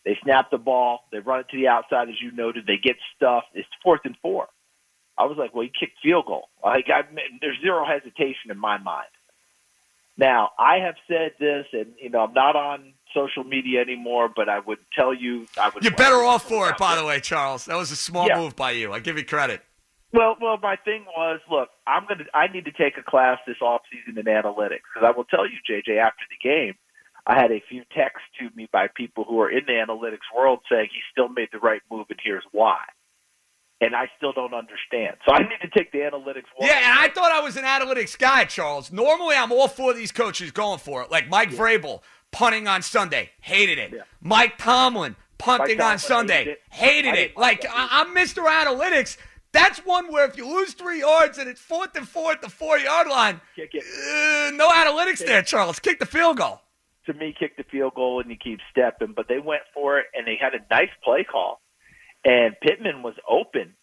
They 0.05 0.15
snap 0.23 0.51
the 0.51 0.59
ball, 0.59 0.99
they 1.11 1.17
run 1.17 1.39
it 1.39 1.49
to 1.49 1.57
the 1.57 1.67
outside, 1.67 2.07
as 2.09 2.21
you 2.21 2.31
noted. 2.31 2.67
They 2.67 2.77
get 2.77 2.97
stuffed. 3.15 3.47
It's 3.55 3.67
fourth 3.83 4.01
and 4.03 4.15
four. 4.21 4.49
I 5.17 5.23
was 5.23 5.39
like, 5.39 5.55
well, 5.55 5.63
you 5.63 5.71
kick 5.71 5.89
field 6.03 6.27
goal. 6.27 6.49
Like, 6.63 6.85
I, 6.93 7.01
there's 7.41 7.59
zero 7.59 7.83
hesitation 7.87 8.51
in 8.51 8.59
my 8.59 8.77
mind. 8.77 9.07
Now, 10.15 10.51
I 10.59 10.85
have 10.85 10.95
said 11.07 11.31
this, 11.39 11.65
and 11.73 11.87
you 11.99 12.11
know, 12.11 12.19
I'm 12.19 12.33
not 12.33 12.55
on 12.55 12.93
social 13.15 13.43
media 13.43 13.81
anymore, 13.81 14.29
but 14.33 14.47
I 14.47 14.59
would 14.59 14.77
tell 14.95 15.11
you, 15.11 15.47
I 15.59 15.69
would. 15.69 15.83
You're 15.83 15.93
better 15.93 16.21
off 16.23 16.47
for 16.47 16.69
it, 16.69 16.77
by 16.77 16.97
the 16.97 17.03
way, 17.03 17.19
Charles. 17.19 17.65
That 17.65 17.77
was 17.77 17.89
a 17.89 17.95
small 17.95 18.27
Yeah. 18.27 18.37
move 18.37 18.55
by 18.55 18.71
you. 18.71 18.93
I 18.93 18.99
give 18.99 19.17
you 19.17 19.25
credit. 19.25 19.63
Well, 20.11 20.35
well, 20.41 20.57
my 20.61 20.75
thing 20.75 21.05
was, 21.05 21.39
look, 21.51 21.69
I'm 21.85 22.05
gonna, 22.07 22.25
I 22.33 22.47
need 22.47 22.65
to 22.65 22.71
take 22.71 22.97
a 22.97 23.03
class 23.03 23.37
this 23.45 23.61
off 23.61 23.81
season 23.91 24.19
in 24.19 24.25
analytics 24.25 24.85
because 24.93 25.05
I 25.05 25.11
will 25.15 25.25
tell 25.25 25.45
you, 25.45 25.57
JJ, 25.69 25.99
after 25.99 26.23
the 26.29 26.49
game, 26.49 26.73
I 27.27 27.35
had 27.35 27.51
a 27.51 27.61
few 27.69 27.83
texts 27.95 28.25
to 28.39 28.49
me 28.55 28.67
by 28.71 28.87
people 28.87 29.23
who 29.23 29.39
are 29.39 29.51
in 29.51 29.65
the 29.67 29.73
analytics 29.73 30.25
world 30.35 30.59
saying 30.71 30.89
he 30.91 30.99
still 31.11 31.29
made 31.29 31.49
the 31.51 31.59
right 31.59 31.81
move 31.91 32.07
and 32.09 32.19
here's 32.23 32.43
why. 32.51 32.79
And 33.81 33.95
I 33.95 34.09
still 34.17 34.33
don't 34.33 34.53
understand. 34.53 35.17
So 35.25 35.33
I 35.33 35.39
need 35.39 35.59
to 35.61 35.69
take 35.69 35.91
the 35.91 35.99
analytics. 35.99 36.45
Yeah, 36.59 36.75
and 36.75 36.99
I 36.99 37.09
thought 37.09 37.31
I 37.31 37.39
was 37.41 37.55
an 37.55 37.63
analytics 37.63 38.17
guy, 38.17 38.43
Charles. 38.45 38.91
Normally, 38.91 39.35
I'm 39.35 39.51
all 39.51 39.69
for 39.69 39.93
these 39.93 40.11
coaches 40.11 40.51
going 40.51 40.79
for 40.79 41.01
it. 41.03 41.11
Like 41.11 41.29
Mike 41.29 41.51
yeah. 41.51 41.59
Vrabel, 41.59 42.01
punting 42.31 42.67
on 42.67 42.81
Sunday, 42.81 43.29
hated 43.41 43.77
it. 43.77 43.93
Yeah. 43.93 44.01
Mike 44.21 44.57
Tomlin, 44.57 45.15
punting 45.37 45.77
Mike 45.77 45.87
on 45.87 45.99
Sunday, 45.99 46.39
hated 46.39 46.51
it. 46.51 46.61
Hated 46.71 47.15
it. 47.15 47.37
Like, 47.37 47.65
I'm 47.73 48.13
Mr. 48.15 48.45
Analytics. 48.45 49.17
That's 49.51 49.79
one 49.79 50.11
where 50.11 50.27
if 50.27 50.37
you 50.37 50.47
lose 50.47 50.73
three 50.73 50.99
yards 50.99 51.37
and 51.37 51.49
it's 51.49 51.61
fourth 51.61 51.95
and 51.95 52.07
four 52.07 52.31
at 52.31 52.41
the 52.41 52.49
four 52.49 52.77
yard 52.77 53.07
line, 53.07 53.41
Kick 53.55 53.71
it. 53.73 53.83
Uh, 53.83 54.55
no 54.55 54.69
analytics 54.69 55.19
Kick 55.19 55.27
there, 55.27 55.41
Charles. 55.41 55.79
Kick 55.79 55.99
the 55.99 56.05
field 56.05 56.37
goal. 56.37 56.61
To 57.07 57.13
me, 57.13 57.33
kick 57.37 57.57
the 57.57 57.63
field 57.63 57.95
goal 57.95 58.21
and 58.21 58.29
you 58.29 58.37
keep 58.37 58.59
stepping. 58.69 59.13
But 59.15 59.27
they 59.27 59.39
went 59.39 59.63
for 59.73 59.99
it 59.99 60.05
and 60.13 60.27
they 60.27 60.37
had 60.39 60.53
a 60.53 60.59
nice 60.69 60.91
play 61.03 61.23
call. 61.23 61.61
And 62.23 62.55
Pittman 62.61 63.01
was 63.01 63.15
open, 63.27 63.73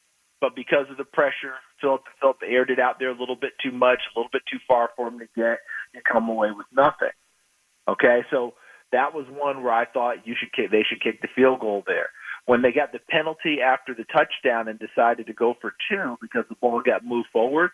but 0.41 0.55
because 0.55 0.87
of 0.91 0.99
the 0.99 1.05
pressure, 1.05 1.55
Philip 1.81 2.03
Philip 2.21 2.37
aired 2.47 2.71
it 2.71 2.79
out 2.79 2.99
there 2.99 3.11
a 3.11 3.19
little 3.19 3.35
bit 3.35 3.53
too 3.63 3.73
much, 3.73 4.01
a 4.15 4.19
little 4.19 4.31
bit 4.31 4.43
too 4.51 4.59
far 4.69 4.91
for 4.95 5.09
him 5.09 5.19
to 5.19 5.27
get. 5.35 5.59
You 5.95 6.01
come 6.11 6.29
away 6.29 6.51
with 6.53 6.67
nothing. 6.73 7.15
Okay, 7.89 8.23
so 8.31 8.55
that 8.93 9.15
was 9.15 9.27
one 9.31 9.63
where 9.63 9.73
I 9.73 9.87
thought 9.87 10.27
you 10.27 10.35
should 10.39 10.53
kick, 10.53 10.71
they 10.71 10.85
should 10.89 11.03
kick 11.03 11.23
the 11.23 11.29
field 11.35 11.61
goal 11.61 11.83
there 11.87 12.11
when 12.47 12.63
they 12.63 12.73
got 12.73 12.93
the 12.93 12.99
penalty 12.99 13.61
after 13.61 13.93
the 13.93 14.05
touchdown 14.05 14.69
and 14.69 14.79
decided 14.79 15.27
to 15.27 15.33
go 15.33 15.55
for 15.61 15.75
two 15.91 16.17
because 16.21 16.45
the 16.49 16.55
ball 16.55 16.81
got 16.81 17.05
moved 17.05 17.29
forward. 17.33 17.71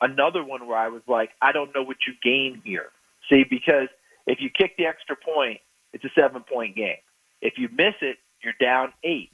Another 0.00 0.42
one 0.42 0.66
where 0.66 0.78
I 0.78 0.88
was 0.88 1.02
like, 1.06 1.30
I 1.40 1.52
don't 1.52 1.74
know 1.74 1.82
what 1.82 1.98
you 2.06 2.14
gain 2.22 2.60
here. 2.64 2.90
See, 3.28 3.44
because 3.48 3.88
if 4.26 4.40
you 4.40 4.48
kick 4.50 4.76
the 4.76 4.86
extra 4.86 5.16
point, 5.16 5.60
it's 5.92 6.04
a 6.04 6.10
seven 6.14 6.42
point 6.42 6.76
game. 6.76 6.96
If 7.40 7.58
you 7.58 7.68
miss 7.70 7.94
it, 8.00 8.16
you're 8.42 8.54
down 8.60 8.92
eight. 9.04 9.30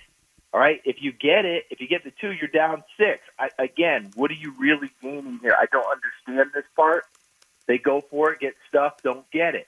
All 0.52 0.60
right. 0.60 0.80
If 0.84 0.96
you 1.00 1.12
get 1.12 1.44
it, 1.44 1.64
if 1.70 1.80
you 1.80 1.88
get 1.88 2.04
the 2.04 2.12
two, 2.20 2.30
you're 2.32 2.48
down 2.48 2.84
six. 2.96 3.20
I, 3.38 3.50
again, 3.58 4.10
what 4.14 4.30
are 4.30 4.34
you 4.34 4.54
really 4.58 4.90
gaining 5.02 5.38
here? 5.42 5.56
I 5.58 5.66
don't 5.70 5.86
understand 5.86 6.50
this 6.54 6.64
part. 6.76 7.04
They 7.66 7.78
go 7.78 8.02
for 8.02 8.32
it, 8.32 8.40
get 8.40 8.54
stuff, 8.68 9.02
don't 9.02 9.28
get 9.30 9.54
it. 9.54 9.66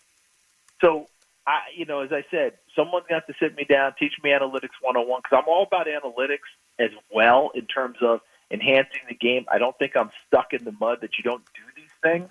So 0.81 1.09
I, 1.47 1.59
you 1.77 1.85
know, 1.85 2.01
as 2.01 2.11
I 2.13 2.25
said, 2.31 2.55
someone's 2.75 3.07
got 3.09 3.27
to 3.29 3.35
sit 3.41 3.57
me 3.57 3.65
down, 3.65 3.95
teach 3.99 4.15
me 4.23 4.31
analytics 4.31 4.75
101 4.81 5.23
because 5.23 5.43
I'm 5.43 5.49
all 5.49 5.63
about 5.63 5.87
analytics 5.87 6.51
as 6.79 6.91
well 7.13 7.51
in 7.55 7.67
terms 7.67 7.99
of 8.03 8.21
enhancing 8.51 9.03
the 9.09 9.15
game. 9.15 9.47
I 9.51 9.59
don't 9.59 9.77
think 9.79 9.97
I'm 9.97 10.11
stuck 10.27 10.53
in 10.53 10.65
the 10.65 10.73
mud 10.73 10.99
that 11.03 11.19
you 11.19 11.25
don't 11.25 11.45
do 11.55 11.63
these 11.77 11.93
things 12.03 12.29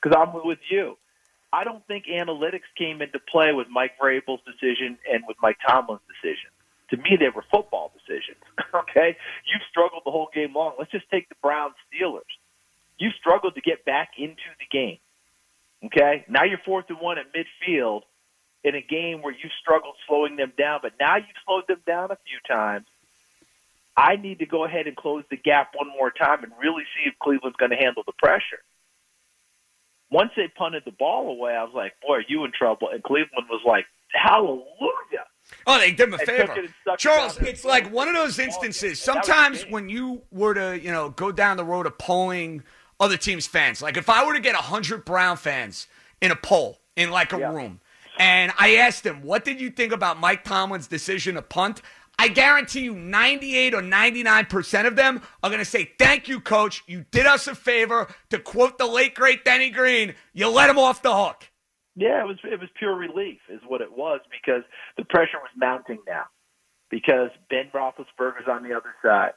because 0.00 0.16
I'm 0.16 0.32
with 0.44 0.60
you. 0.70 0.96
I 1.52 1.64
don't 1.64 1.84
think 1.86 2.06
analytics 2.06 2.68
came 2.76 3.02
into 3.02 3.18
play 3.18 3.52
with 3.52 3.66
Mike 3.70 3.92
Vrabel's 4.00 4.42
decision 4.44 4.98
and 5.10 5.24
with 5.26 5.36
Mike 5.42 5.58
Tomlin's 5.66 6.02
decision. 6.06 6.50
To 6.90 6.96
me, 6.98 7.16
they 7.18 7.30
were 7.34 7.44
football 7.50 7.92
decisions. 7.94 8.42
okay, 8.74 9.16
you've 9.46 9.62
struggled 9.70 10.02
the 10.04 10.10
whole 10.10 10.28
game 10.32 10.54
long. 10.54 10.74
Let's 10.78 10.90
just 10.92 11.10
take 11.10 11.28
the 11.28 11.34
Browns 11.42 11.74
Steelers. 11.90 12.30
You 12.98 13.10
struggled 13.18 13.56
to 13.56 13.60
get 13.60 13.84
back 13.84 14.10
into 14.18 14.48
the 14.58 14.66
game. 14.70 14.98
Okay, 15.84 16.24
now 16.28 16.44
you're 16.44 16.60
fourth 16.64 16.86
and 16.88 16.98
one 17.00 17.18
at 17.18 17.26
midfield 17.34 18.02
in 18.66 18.74
a 18.74 18.82
game 18.82 19.22
where 19.22 19.32
you 19.32 19.48
struggled 19.60 19.94
slowing 20.08 20.34
them 20.34 20.52
down, 20.58 20.80
but 20.82 20.92
now 20.98 21.16
you've 21.16 21.26
slowed 21.46 21.68
them 21.68 21.80
down 21.86 22.10
a 22.10 22.18
few 22.26 22.38
times. 22.48 22.84
I 23.96 24.16
need 24.16 24.40
to 24.40 24.46
go 24.46 24.64
ahead 24.64 24.88
and 24.88 24.96
close 24.96 25.22
the 25.30 25.36
gap 25.36 25.70
one 25.74 25.88
more 25.88 26.10
time 26.10 26.42
and 26.42 26.52
really 26.60 26.82
see 26.96 27.08
if 27.08 27.14
Cleveland's 27.20 27.56
going 27.56 27.70
to 27.70 27.76
handle 27.76 28.02
the 28.04 28.12
pressure. 28.18 28.58
Once 30.10 30.32
they 30.36 30.48
punted 30.48 30.82
the 30.84 30.90
ball 30.90 31.30
away, 31.30 31.54
I 31.54 31.62
was 31.62 31.72
like, 31.74 31.92
boy, 32.02 32.16
are 32.16 32.24
you 32.26 32.44
in 32.44 32.50
trouble? 32.52 32.88
And 32.92 33.02
Cleveland 33.04 33.46
was 33.48 33.62
like, 33.64 33.86
hallelujah. 34.12 35.26
Oh, 35.64 35.78
they 35.78 35.92
did 35.92 36.08
him 36.08 36.14
a 36.14 36.18
favor. 36.18 36.54
It 36.56 36.70
Charles, 36.98 37.38
it's 37.38 37.64
like 37.64 37.92
one 37.92 38.08
of 38.08 38.14
those 38.14 38.38
oh, 38.38 38.42
instances. 38.42 39.00
Sometimes 39.00 39.62
when 39.70 39.88
you 39.88 40.22
were 40.32 40.54
to, 40.54 40.78
you 40.78 40.90
know, 40.90 41.10
go 41.10 41.30
down 41.30 41.56
the 41.56 41.64
road 41.64 41.86
of 41.86 41.96
polling 41.98 42.64
other 42.98 43.16
teams' 43.16 43.46
fans, 43.46 43.80
like 43.80 43.96
if 43.96 44.10
I 44.10 44.26
were 44.26 44.34
to 44.34 44.40
get 44.40 44.54
100 44.54 45.04
Brown 45.04 45.36
fans 45.36 45.86
in 46.20 46.32
a 46.32 46.36
poll 46.36 46.80
in 46.96 47.10
like 47.10 47.32
a 47.32 47.38
yeah. 47.38 47.52
room, 47.52 47.80
and 48.18 48.52
I 48.58 48.76
asked 48.76 49.04
him, 49.04 49.22
what 49.22 49.44
did 49.44 49.60
you 49.60 49.70
think 49.70 49.92
about 49.92 50.18
Mike 50.18 50.44
Tomlin's 50.44 50.86
decision 50.86 51.34
to 51.34 51.42
punt? 51.42 51.82
I 52.18 52.28
guarantee 52.28 52.80
you 52.80 52.94
98 52.94 53.74
or 53.74 53.82
99% 53.82 54.86
of 54.86 54.96
them 54.96 55.20
are 55.42 55.50
going 55.50 55.58
to 55.58 55.66
say, 55.66 55.92
Thank 55.98 56.28
you, 56.28 56.40
coach. 56.40 56.82
You 56.86 57.04
did 57.10 57.26
us 57.26 57.46
a 57.46 57.54
favor. 57.54 58.08
To 58.30 58.38
quote 58.38 58.78
the 58.78 58.86
late, 58.86 59.14
great 59.14 59.44
Denny 59.44 59.70
Green, 59.70 60.14
you 60.32 60.48
let 60.48 60.70
him 60.70 60.78
off 60.78 61.02
the 61.02 61.14
hook. 61.14 61.44
Yeah, 61.94 62.22
it 62.22 62.26
was, 62.26 62.38
it 62.44 62.60
was 62.60 62.68
pure 62.78 62.94
relief, 62.94 63.38
is 63.48 63.60
what 63.66 63.80
it 63.80 63.92
was, 63.92 64.20
because 64.30 64.62
the 64.96 65.04
pressure 65.04 65.38
was 65.38 65.50
mounting 65.56 65.98
now. 66.06 66.24
Because 66.90 67.30
Ben 67.50 67.70
Roethlisberger's 67.74 68.48
on 68.48 68.62
the 68.62 68.74
other 68.74 68.94
side. 69.02 69.32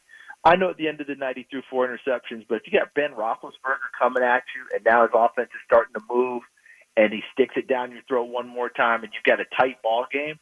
I 0.46 0.56
know 0.56 0.70
at 0.70 0.78
the 0.78 0.88
end 0.88 1.02
of 1.02 1.08
the 1.08 1.16
night 1.16 1.38
he 1.38 1.48
threw 1.50 1.62
four 1.70 1.88
interceptions, 1.88 2.46
but 2.48 2.56
if 2.56 2.62
you 2.66 2.80
got 2.80 2.94
Ben 2.94 3.12
Roethlisberger 3.12 3.92
coming 3.98 4.24
at 4.24 4.44
you 4.56 4.64
and 4.74 4.86
now 4.86 5.02
his 5.02 5.12
offense 5.14 5.50
is 5.50 5.62
starting 5.66 5.94
to 5.96 6.02
move– 6.10 6.44
and 7.00 7.14
he 7.14 7.24
sticks 7.32 7.56
it 7.56 7.70
down 7.70 7.92
your 7.92 8.02
throat 8.10 8.26
one 8.26 8.46
more 8.46 8.68
time, 8.68 9.04
and 9.04 9.14
you've 9.14 9.24
got 9.24 9.40
a 9.40 9.46
tight 9.58 9.82
ball 9.82 10.06
game 10.12 10.38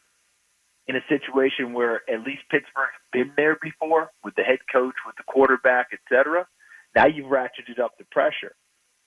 in 0.87 0.95
a 0.95 1.05
situation 1.07 1.71
where 1.71 2.01
at 2.09 2.21
least 2.25 2.49
Pittsburgh's 2.49 2.97
been 3.13 3.31
there 3.37 3.59
before 3.61 4.09
with 4.23 4.33
the 4.33 4.41
head 4.41 4.57
coach, 4.71 4.95
with 5.05 5.15
the 5.17 5.23
quarterback, 5.27 5.89
etc. 5.93 6.47
Now 6.95 7.05
you've 7.05 7.29
ratcheted 7.29 7.79
up 7.79 7.99
the 7.99 8.05
pressure. 8.05 8.55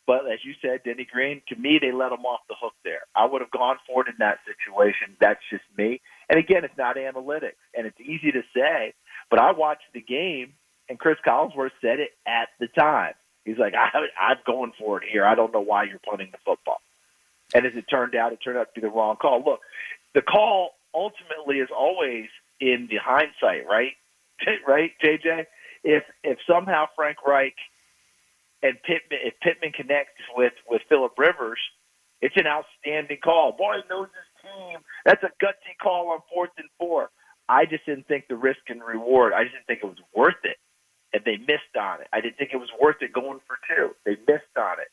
But 0.07 0.30
as 0.30 0.38
you 0.45 0.54
said, 0.62 0.85
Denny 0.85 1.07
Green, 1.11 1.42
to 1.49 1.57
me, 1.57 1.78
they 1.80 1.90
let 1.90 2.12
him 2.12 2.25
off 2.25 2.40
the 2.49 2.54
hook 2.61 2.75
there. 2.85 3.00
I 3.16 3.26
would 3.26 3.40
have 3.40 3.50
gone 3.50 3.76
for 3.85 4.02
it 4.02 4.09
in 4.09 4.14
that 4.21 4.38
situation. 4.47 5.16
That's 5.21 5.42
just 5.50 5.64
me. 5.76 6.00
And 6.28 6.38
again, 6.38 6.64
it's 6.64 6.78
not 6.78 6.97
analytics, 6.97 7.59
and 7.75 7.85
it's 7.85 8.00
easy 8.00 8.30
to 8.30 8.42
say. 8.54 8.95
But 9.28 9.40
I 9.40 9.50
watched 9.50 9.90
the 9.92 10.00
game, 10.00 10.54
and 10.88 11.00
Chris 11.00 11.19
Collinsworth 11.26 11.75
said 11.80 11.99
it 11.99 12.11
at 12.28 12.49
the 12.61 12.69
time. 12.69 13.14
He's 13.45 13.59
like, 13.59 13.75
I, 13.75 13.90
I'm 14.21 14.38
going 14.47 14.73
for 14.78 15.02
it 15.02 15.09
here. 15.11 15.26
I 15.26 15.35
don't 15.35 15.52
know 15.52 15.61
why 15.61 15.83
you're 15.85 15.99
punting 16.09 16.30
the 16.30 16.38
football. 16.45 16.80
And 17.54 17.66
as 17.66 17.73
it 17.75 17.85
turned 17.90 18.14
out, 18.14 18.33
it 18.33 18.38
turned 18.42 18.59
out 18.59 18.69
to 18.73 18.80
be 18.80 18.87
the 18.87 18.92
wrong 18.92 19.16
call. 19.16 19.42
Look, 19.45 19.61
the 20.14 20.23
call 20.23 20.71
ultimately 20.95 21.59
is 21.59 21.69
always 21.76 22.26
in 22.61 22.88
the 22.90 22.97
hindsight, 23.02 23.66
right? 23.69 23.92
right, 24.66 24.92
JJ? 25.04 25.47
If 25.83 26.04
if 26.23 26.38
somehow 26.49 26.87
Frank 26.95 27.19
Reich 27.26 27.57
and 28.62 28.76
Pittman 28.83 29.21
if 29.25 29.35
Pittman 29.40 29.73
connects 29.73 30.21
with 30.37 30.52
with 30.69 30.83
Philip 30.88 31.12
Rivers, 31.19 31.61
it's 32.21 32.37
an 32.37 32.47
outstanding 32.47 33.19
call. 33.23 33.52
Boy 33.52 33.80
knows 33.88 34.09
his 34.12 34.42
team. 34.42 34.78
That's 35.04 35.23
a 35.23 35.33
gutsy 35.42 35.76
call 35.83 36.11
on 36.11 36.21
fourth 36.33 36.50
and 36.59 36.69
four. 36.78 37.11
I 37.49 37.64
just 37.64 37.87
didn't 37.87 38.07
think 38.07 38.28
the 38.28 38.37
risk 38.37 38.61
and 38.69 38.83
reward. 38.83 39.33
I 39.33 39.42
just 39.45 39.54
didn't 39.54 39.66
think 39.66 39.80
it 39.83 39.87
was 39.87 40.04
worth 40.14 40.38
it, 40.45 40.59
and 41.12 41.25
they 41.25 41.37
missed 41.37 41.75
on 41.78 42.00
it. 42.00 42.09
I 42.12 42.21
didn't 42.21 42.37
think 42.37 42.50
it 42.52 42.59
was 42.62 42.71
worth 42.80 43.00
it 43.00 43.12
going 43.12 43.40
for 43.47 43.59
two. 43.66 43.97
They 44.04 44.16
missed 44.28 44.54
on 44.57 44.78
it. 44.78 44.88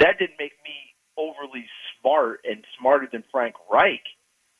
That 0.00 0.18
didn't 0.18 0.36
make 0.38 0.52
me 0.66 0.93
overly 1.16 1.66
smart 2.00 2.40
and 2.44 2.64
smarter 2.78 3.08
than 3.10 3.24
Frank 3.30 3.54
Reich. 3.70 4.02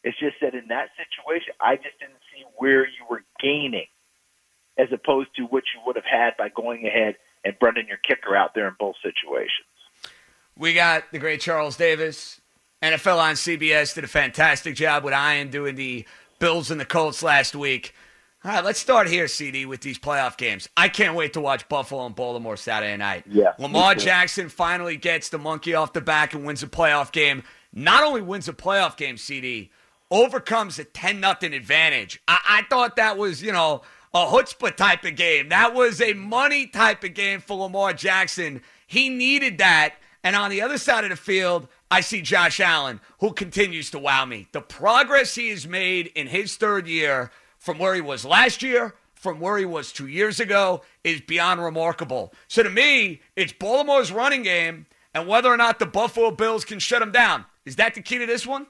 It's 0.02 0.18
just 0.18 0.36
that 0.42 0.54
in 0.54 0.68
that 0.68 0.88
situation, 0.96 1.54
I 1.60 1.76
just 1.76 1.98
didn't 1.98 2.20
see 2.32 2.44
where 2.56 2.86
you 2.86 3.04
were 3.08 3.24
gaining 3.40 3.86
as 4.76 4.88
opposed 4.92 5.30
to 5.36 5.42
what 5.44 5.64
you 5.74 5.80
would 5.86 5.96
have 5.96 6.04
had 6.04 6.36
by 6.36 6.48
going 6.48 6.86
ahead 6.86 7.16
and 7.44 7.54
running 7.62 7.88
your 7.88 7.98
kicker 7.98 8.36
out 8.36 8.54
there 8.54 8.68
in 8.68 8.74
both 8.78 8.96
situations. 9.02 9.68
We 10.56 10.74
got 10.74 11.10
the 11.12 11.18
great 11.18 11.40
Charles 11.40 11.76
Davis. 11.76 12.40
NFL 12.82 13.18
on 13.18 13.34
CBS 13.34 13.94
did 13.94 14.04
a 14.04 14.08
fantastic 14.08 14.74
job 14.74 15.04
with 15.04 15.14
Ian 15.14 15.50
doing 15.50 15.74
the 15.74 16.06
Bills 16.38 16.70
and 16.70 16.80
the 16.80 16.84
Colts 16.84 17.22
last 17.22 17.54
week. 17.54 17.94
All 18.44 18.50
right, 18.50 18.62
let's 18.62 18.78
start 18.78 19.08
here, 19.08 19.26
CD, 19.26 19.64
with 19.64 19.80
these 19.80 19.98
playoff 19.98 20.36
games. 20.36 20.68
I 20.76 20.90
can't 20.90 21.14
wait 21.14 21.32
to 21.32 21.40
watch 21.40 21.66
Buffalo 21.66 22.04
and 22.04 22.14
Baltimore 22.14 22.58
Saturday 22.58 22.94
night. 22.98 23.24
Yeah, 23.26 23.54
Lamar 23.58 23.94
Jackson 23.94 24.50
finally 24.50 24.98
gets 24.98 25.30
the 25.30 25.38
monkey 25.38 25.74
off 25.74 25.94
the 25.94 26.02
back 26.02 26.34
and 26.34 26.44
wins 26.44 26.62
a 26.62 26.66
playoff 26.66 27.10
game. 27.10 27.42
Not 27.72 28.04
only 28.04 28.20
wins 28.20 28.46
a 28.46 28.52
playoff 28.52 28.98
game, 28.98 29.16
CD, 29.16 29.70
overcomes 30.10 30.78
a 30.78 30.84
10 30.84 31.20
nothing 31.20 31.54
advantage. 31.54 32.20
I-, 32.28 32.40
I 32.46 32.62
thought 32.68 32.96
that 32.96 33.16
was, 33.16 33.42
you 33.42 33.50
know, 33.50 33.80
a 34.12 34.26
chutzpah 34.26 34.76
type 34.76 35.06
of 35.06 35.16
game. 35.16 35.48
That 35.48 35.72
was 35.72 36.02
a 36.02 36.12
money 36.12 36.66
type 36.66 37.02
of 37.02 37.14
game 37.14 37.40
for 37.40 37.56
Lamar 37.56 37.94
Jackson. 37.94 38.60
He 38.86 39.08
needed 39.08 39.56
that. 39.56 39.94
And 40.22 40.36
on 40.36 40.50
the 40.50 40.60
other 40.60 40.76
side 40.76 41.04
of 41.04 41.10
the 41.10 41.16
field, 41.16 41.66
I 41.90 42.02
see 42.02 42.20
Josh 42.20 42.60
Allen, 42.60 43.00
who 43.20 43.32
continues 43.32 43.90
to 43.92 43.98
wow 43.98 44.26
me. 44.26 44.48
The 44.52 44.60
progress 44.60 45.34
he 45.34 45.48
has 45.48 45.66
made 45.66 46.08
in 46.08 46.26
his 46.26 46.56
third 46.56 46.86
year– 46.86 47.30
from 47.64 47.78
where 47.78 47.94
he 47.94 48.02
was 48.02 48.26
last 48.26 48.62
year, 48.62 48.94
from 49.14 49.40
where 49.40 49.56
he 49.56 49.64
was 49.64 49.90
two 49.90 50.06
years 50.06 50.38
ago, 50.38 50.82
is 51.02 51.22
beyond 51.22 51.62
remarkable. 51.62 52.30
So 52.46 52.62
to 52.62 52.68
me, 52.68 53.22
it's 53.36 53.54
Baltimore's 53.54 54.12
running 54.12 54.42
game 54.42 54.84
and 55.14 55.26
whether 55.26 55.48
or 55.48 55.56
not 55.56 55.78
the 55.78 55.86
Buffalo 55.86 56.30
Bills 56.30 56.66
can 56.66 56.78
shut 56.78 57.00
him 57.00 57.10
down. 57.10 57.46
Is 57.64 57.76
that 57.76 57.94
the 57.94 58.02
key 58.02 58.18
to 58.18 58.26
this 58.26 58.46
one? 58.46 58.66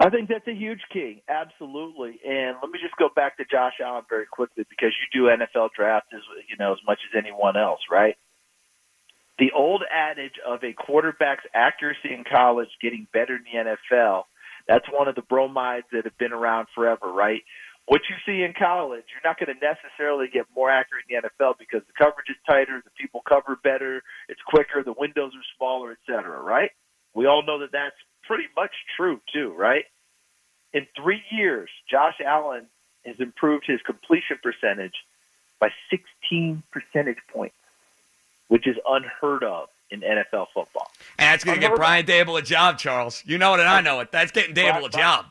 I 0.00 0.08
think 0.08 0.30
that's 0.30 0.48
a 0.48 0.54
huge 0.54 0.80
key, 0.90 1.22
absolutely. 1.28 2.18
And 2.26 2.56
let 2.62 2.72
me 2.72 2.78
just 2.82 2.96
go 2.96 3.10
back 3.14 3.36
to 3.36 3.44
Josh 3.44 3.74
Allen 3.84 4.04
very 4.08 4.24
quickly 4.24 4.64
because 4.70 4.92
you 4.96 5.20
do 5.20 5.26
NFL 5.28 5.68
drafts 5.76 6.08
as 6.14 6.22
you 6.48 6.56
know 6.58 6.72
as 6.72 6.78
much 6.86 7.00
as 7.12 7.22
anyone 7.22 7.58
else, 7.58 7.80
right? 7.90 8.16
The 9.38 9.52
old 9.54 9.82
adage 9.92 10.40
of 10.46 10.64
a 10.64 10.72
quarterback's 10.72 11.44
accuracy 11.52 12.14
in 12.14 12.24
college 12.24 12.68
getting 12.80 13.06
better 13.12 13.36
in 13.36 13.44
the 13.44 13.76
NFL, 13.94 14.24
that's 14.68 14.86
one 14.90 15.08
of 15.08 15.14
the 15.14 15.22
bromides 15.22 15.86
that 15.92 16.04
have 16.04 16.16
been 16.18 16.32
around 16.32 16.68
forever, 16.74 17.12
right? 17.12 17.42
What 17.86 18.02
you 18.08 18.16
see 18.24 18.44
in 18.44 18.54
college, 18.56 19.04
you're 19.10 19.28
not 19.28 19.38
going 19.38 19.54
to 19.54 19.58
necessarily 19.58 20.28
get 20.32 20.46
more 20.54 20.70
accurate 20.70 21.04
in 21.08 21.16
the 21.16 21.28
NFL 21.28 21.58
because 21.58 21.82
the 21.86 21.92
coverage 21.98 22.30
is 22.30 22.36
tighter, 22.46 22.80
the 22.84 22.90
people 22.98 23.22
cover 23.28 23.58
better, 23.62 24.02
it's 24.28 24.40
quicker, 24.46 24.82
the 24.84 24.94
windows 24.96 25.32
are 25.34 25.46
smaller, 25.56 25.90
et 25.90 25.98
cetera, 26.06 26.40
right? 26.40 26.70
We 27.14 27.26
all 27.26 27.42
know 27.44 27.58
that 27.60 27.72
that's 27.72 27.96
pretty 28.22 28.46
much 28.56 28.70
true 28.96 29.20
too, 29.32 29.52
right? 29.56 29.84
In 30.72 30.86
three 30.96 31.22
years, 31.30 31.68
Josh 31.90 32.20
Allen 32.24 32.66
has 33.04 33.16
improved 33.18 33.64
his 33.66 33.80
completion 33.84 34.38
percentage 34.42 34.94
by 35.60 35.68
16 35.90 36.62
percentage 36.72 37.18
points, 37.32 37.56
which 38.48 38.66
is 38.66 38.76
unheard 38.88 39.42
of 39.42 39.68
in 39.92 40.00
NFL 40.00 40.46
football. 40.54 40.90
And 41.18 41.26
that's 41.32 41.44
going 41.44 41.60
to 41.60 41.68
get 41.68 41.76
Brian 41.76 42.06
Daboll 42.06 42.38
a 42.38 42.42
job, 42.42 42.78
Charles. 42.78 43.22
You 43.26 43.38
know 43.38 43.54
it, 43.54 43.60
and 43.60 43.68
I 43.68 43.80
know 43.80 44.00
it. 44.00 44.10
That's 44.10 44.32
getting 44.32 44.54
Daboll 44.54 44.86
a 44.86 44.88
job. 44.88 45.26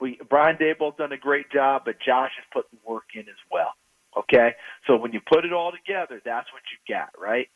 We, 0.00 0.18
Brian 0.28 0.56
Daboll's 0.56 0.96
done 0.96 1.12
a 1.12 1.18
great 1.18 1.50
job, 1.50 1.82
but 1.84 1.96
Josh 2.04 2.30
has 2.36 2.44
put 2.52 2.70
the 2.70 2.78
work 2.86 3.04
in 3.14 3.22
as 3.22 3.40
well. 3.50 3.72
Okay, 4.16 4.54
so 4.86 4.96
when 4.96 5.12
you 5.12 5.20
put 5.20 5.44
it 5.44 5.52
all 5.52 5.70
together, 5.70 6.20
that's 6.24 6.48
what 6.52 6.62
you 6.72 6.94
got, 6.94 7.10
right? 7.16 7.46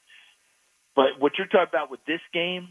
But 0.94 1.18
what 1.18 1.32
you're 1.36 1.48
talking 1.48 1.68
about 1.68 1.90
with 1.90 2.04
this 2.06 2.20
game, 2.32 2.68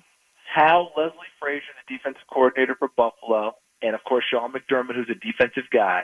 how 0.55 0.91
Leslie 0.95 1.33
Frazier, 1.39 1.73
the 1.85 1.97
defensive 1.97 2.21
coordinator 2.31 2.75
for 2.79 2.89
Buffalo, 2.95 3.55
and 3.81 3.93
of 3.93 4.03
course 4.05 4.23
Sean 4.31 4.53
McDermott, 4.53 4.95
who's 4.95 5.09
a 5.11 5.19
defensive 5.19 5.69
guy, 5.71 6.03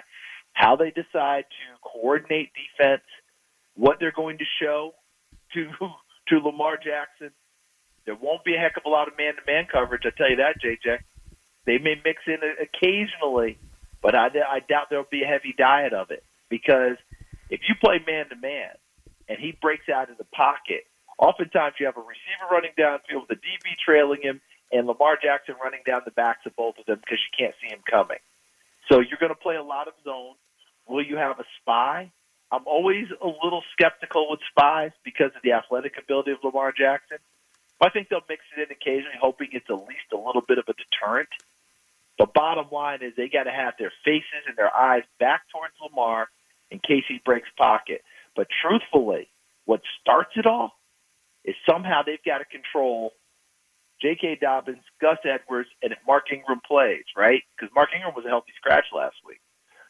how 0.52 0.76
they 0.76 0.92
decide 0.92 1.46
to 1.48 1.90
coordinate 1.90 2.50
defense, 2.52 3.04
what 3.76 3.98
they're 4.02 4.12
going 4.12 4.40
to 4.40 4.46
show 4.62 4.92
to 5.54 5.70
to 6.28 6.40
Lamar 6.40 6.76
Jackson. 6.76 7.32
There 8.10 8.18
won't 8.18 8.44
be 8.44 8.56
a 8.56 8.58
heck 8.58 8.76
of 8.76 8.86
a 8.88 8.90
lot 8.90 9.08
of 9.08 9.14
man-to-man 9.20 9.68
coverage. 9.72 10.02
I 10.04 10.10
tell 10.10 10.32
you 10.32 10.38
that, 10.38 10.58
JJ. 10.58 10.98
They 11.68 11.78
may 11.78 11.94
mix 12.04 12.26
in 12.26 12.42
occasionally, 12.58 13.60
but 14.02 14.16
I, 14.16 14.30
I 14.50 14.66
doubt 14.66 14.90
there'll 14.90 15.06
be 15.12 15.22
a 15.22 15.28
heavy 15.28 15.54
diet 15.56 15.94
of 15.94 16.10
it 16.10 16.24
because 16.50 16.98
if 17.52 17.62
you 17.70 17.76
play 17.80 18.02
man-to-man 18.02 18.74
and 19.30 19.38
he 19.38 19.54
breaks 19.62 19.88
out 19.94 20.10
of 20.10 20.18
the 20.18 20.26
pocket, 20.34 20.90
oftentimes 21.20 21.76
you 21.80 21.86
have 21.86 21.98
a 21.98 22.02
receiver 22.02 22.50
running 22.50 22.72
downfield 22.74 23.30
with 23.30 23.38
a 23.38 23.42
DB 23.46 23.78
trailing 23.78 24.24
him 24.24 24.42
and 24.72 24.88
Lamar 24.88 25.14
Jackson 25.22 25.54
running 25.64 25.82
down 25.86 26.02
the 26.04 26.18
backs 26.18 26.48
of 26.48 26.56
both 26.56 26.80
of 26.80 26.88
them 26.88 26.98
because 26.98 27.20
you 27.22 27.30
can't 27.38 27.54
see 27.62 27.70
him 27.70 27.86
coming. 27.86 28.18
So 28.92 29.02
you're 29.02 29.22
going 29.22 29.30
to 29.30 29.38
play 29.38 29.56
a 29.56 29.62
lot 29.62 29.88
of 29.88 29.94
zone. 30.04 30.34
Will 30.88 31.06
you 31.06 31.18
have 31.18 31.38
a 31.40 31.46
spy? 31.62 32.10
I'm 32.52 32.66
always 32.66 33.06
a 33.22 33.28
little 33.28 33.62
skeptical 33.78 34.32
with 34.32 34.40
spies 34.50 34.98
because 35.06 35.30
of 35.36 35.44
the 35.44 35.52
athletic 35.52 35.94
ability 36.02 36.32
of 36.32 36.40
Lamar 36.44 36.74
Jackson. 36.76 37.20
I 37.82 37.90
think 37.90 38.10
they'll 38.10 38.26
mix 38.28 38.44
it 38.56 38.62
in 38.62 38.72
occasionally, 38.72 39.16
hoping 39.22 39.50
it's 39.52 39.70
at 39.70 39.88
least 39.88 40.12
a 40.14 40.18
little 40.18 40.44
bit 40.46 40.58
of 40.58 40.66
a 40.68 40.74
deterrent. 40.74 41.30
The 42.18 42.28
bottom 42.28 42.66
line 42.72 43.00
is 43.02 43.14
they 43.16 43.30
got 43.30 43.44
to 43.44 43.52
have 43.52 43.76
their 43.80 43.94
faces 44.04 44.44
and 44.48 44.58
their 44.58 44.76
eyes 44.76 45.04
back 45.20 45.44
towards 45.52 45.74
Lamar 45.82 46.28
in 46.70 46.80
case 46.80 47.04
he 47.08 47.22
breaks 47.24 47.48
pocket. 47.58 48.02
But 48.36 48.48
truthfully, 48.62 49.30
what 49.66 49.82
starts 50.02 50.32
it 50.36 50.46
all 50.46 50.74
is 51.46 51.56
somehow 51.70 52.02
they've 52.04 52.24
got 52.26 52.40
to 52.40 52.46
control 52.46 53.14
J.K. 54.02 54.40
Dobbins, 54.42 54.84
Gus 55.02 55.18
Edwards, 55.24 55.70
and 55.82 55.92
if 55.92 56.00
Mark 56.08 56.32
Ingram 56.32 56.62
plays, 56.66 57.04
right? 57.16 57.44
Because 57.56 57.74
Mark 57.76 57.90
Ingram 57.96 58.14
was 58.16 58.26
a 58.26 58.30
healthy 58.30 58.54
scratch 58.56 58.86
last 58.96 59.16
week. 59.26 59.42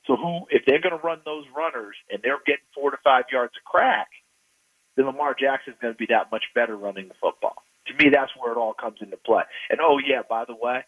So 0.05 0.15
who, 0.15 0.45
if 0.49 0.63
they're 0.65 0.81
going 0.81 0.97
to 0.97 1.05
run 1.05 1.21
those 1.25 1.45
runners 1.55 1.95
and 2.11 2.21
they're 2.23 2.41
getting 2.45 2.65
four 2.73 2.91
to 2.91 2.97
five 3.03 3.25
yards 3.31 3.53
a 3.57 3.63
crack, 3.69 4.07
then 4.95 5.05
Lamar 5.05 5.35
Jackson's 5.39 5.77
going 5.81 5.93
to 5.93 5.97
be 5.97 6.07
that 6.09 6.31
much 6.31 6.43
better 6.55 6.75
running 6.75 7.07
the 7.07 7.13
football. 7.21 7.61
Me, 7.99 8.09
that's 8.09 8.31
where 8.37 8.53
it 8.53 8.57
all 8.57 8.73
comes 8.73 8.99
into 9.01 9.17
play. 9.17 9.43
And 9.69 9.79
oh 9.81 9.99
yeah, 9.99 10.21
by 10.27 10.45
the 10.45 10.55
way, 10.55 10.85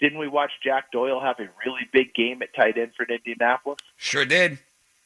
didn't 0.00 0.18
we 0.18 0.28
watch 0.28 0.50
Jack 0.62 0.90
Doyle 0.92 1.20
have 1.20 1.38
a 1.38 1.48
really 1.64 1.88
big 1.92 2.14
game 2.14 2.42
at 2.42 2.54
tight 2.54 2.76
end 2.76 2.92
for 2.96 3.06
Indianapolis? 3.06 3.78
Sure 3.96 4.24
did. 4.24 4.58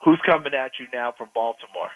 Who's 0.05 0.21
coming 0.25 0.55
at 0.55 0.73
you 0.81 0.87
now 0.93 1.13
from 1.17 1.29
Baltimore? 1.35 1.91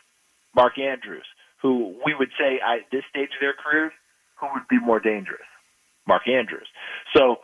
Mark 0.55 0.79
Andrews, 0.79 1.25
who 1.61 1.95
we 2.05 2.14
would 2.14 2.31
say 2.38 2.61
at 2.61 2.90
this 2.90 3.05
stage 3.09 3.31
of 3.35 3.40
their 3.40 3.55
careers, 3.55 3.92
who 4.38 4.47
would 4.53 4.68
be 4.68 4.79
more 4.79 5.01
dangerous? 5.01 5.47
Mark 6.07 6.29
Andrews. 6.29 6.68
So 7.16 7.37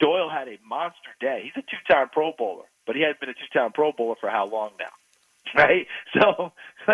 Doyle 0.00 0.30
had 0.30 0.48
a 0.48 0.58
monster 0.66 1.14
day. 1.20 1.42
He's 1.44 1.62
a 1.62 1.66
two-time 1.70 2.08
Pro 2.12 2.32
Bowler, 2.36 2.64
but 2.86 2.96
he 2.96 3.02
hasn't 3.02 3.20
been 3.20 3.28
a 3.28 3.34
two-time 3.34 3.72
Pro 3.72 3.92
Bowler 3.92 4.16
for 4.20 4.30
how 4.30 4.46
long 4.46 4.70
now? 4.78 4.90
Right? 5.56 5.86
So, 6.14 6.52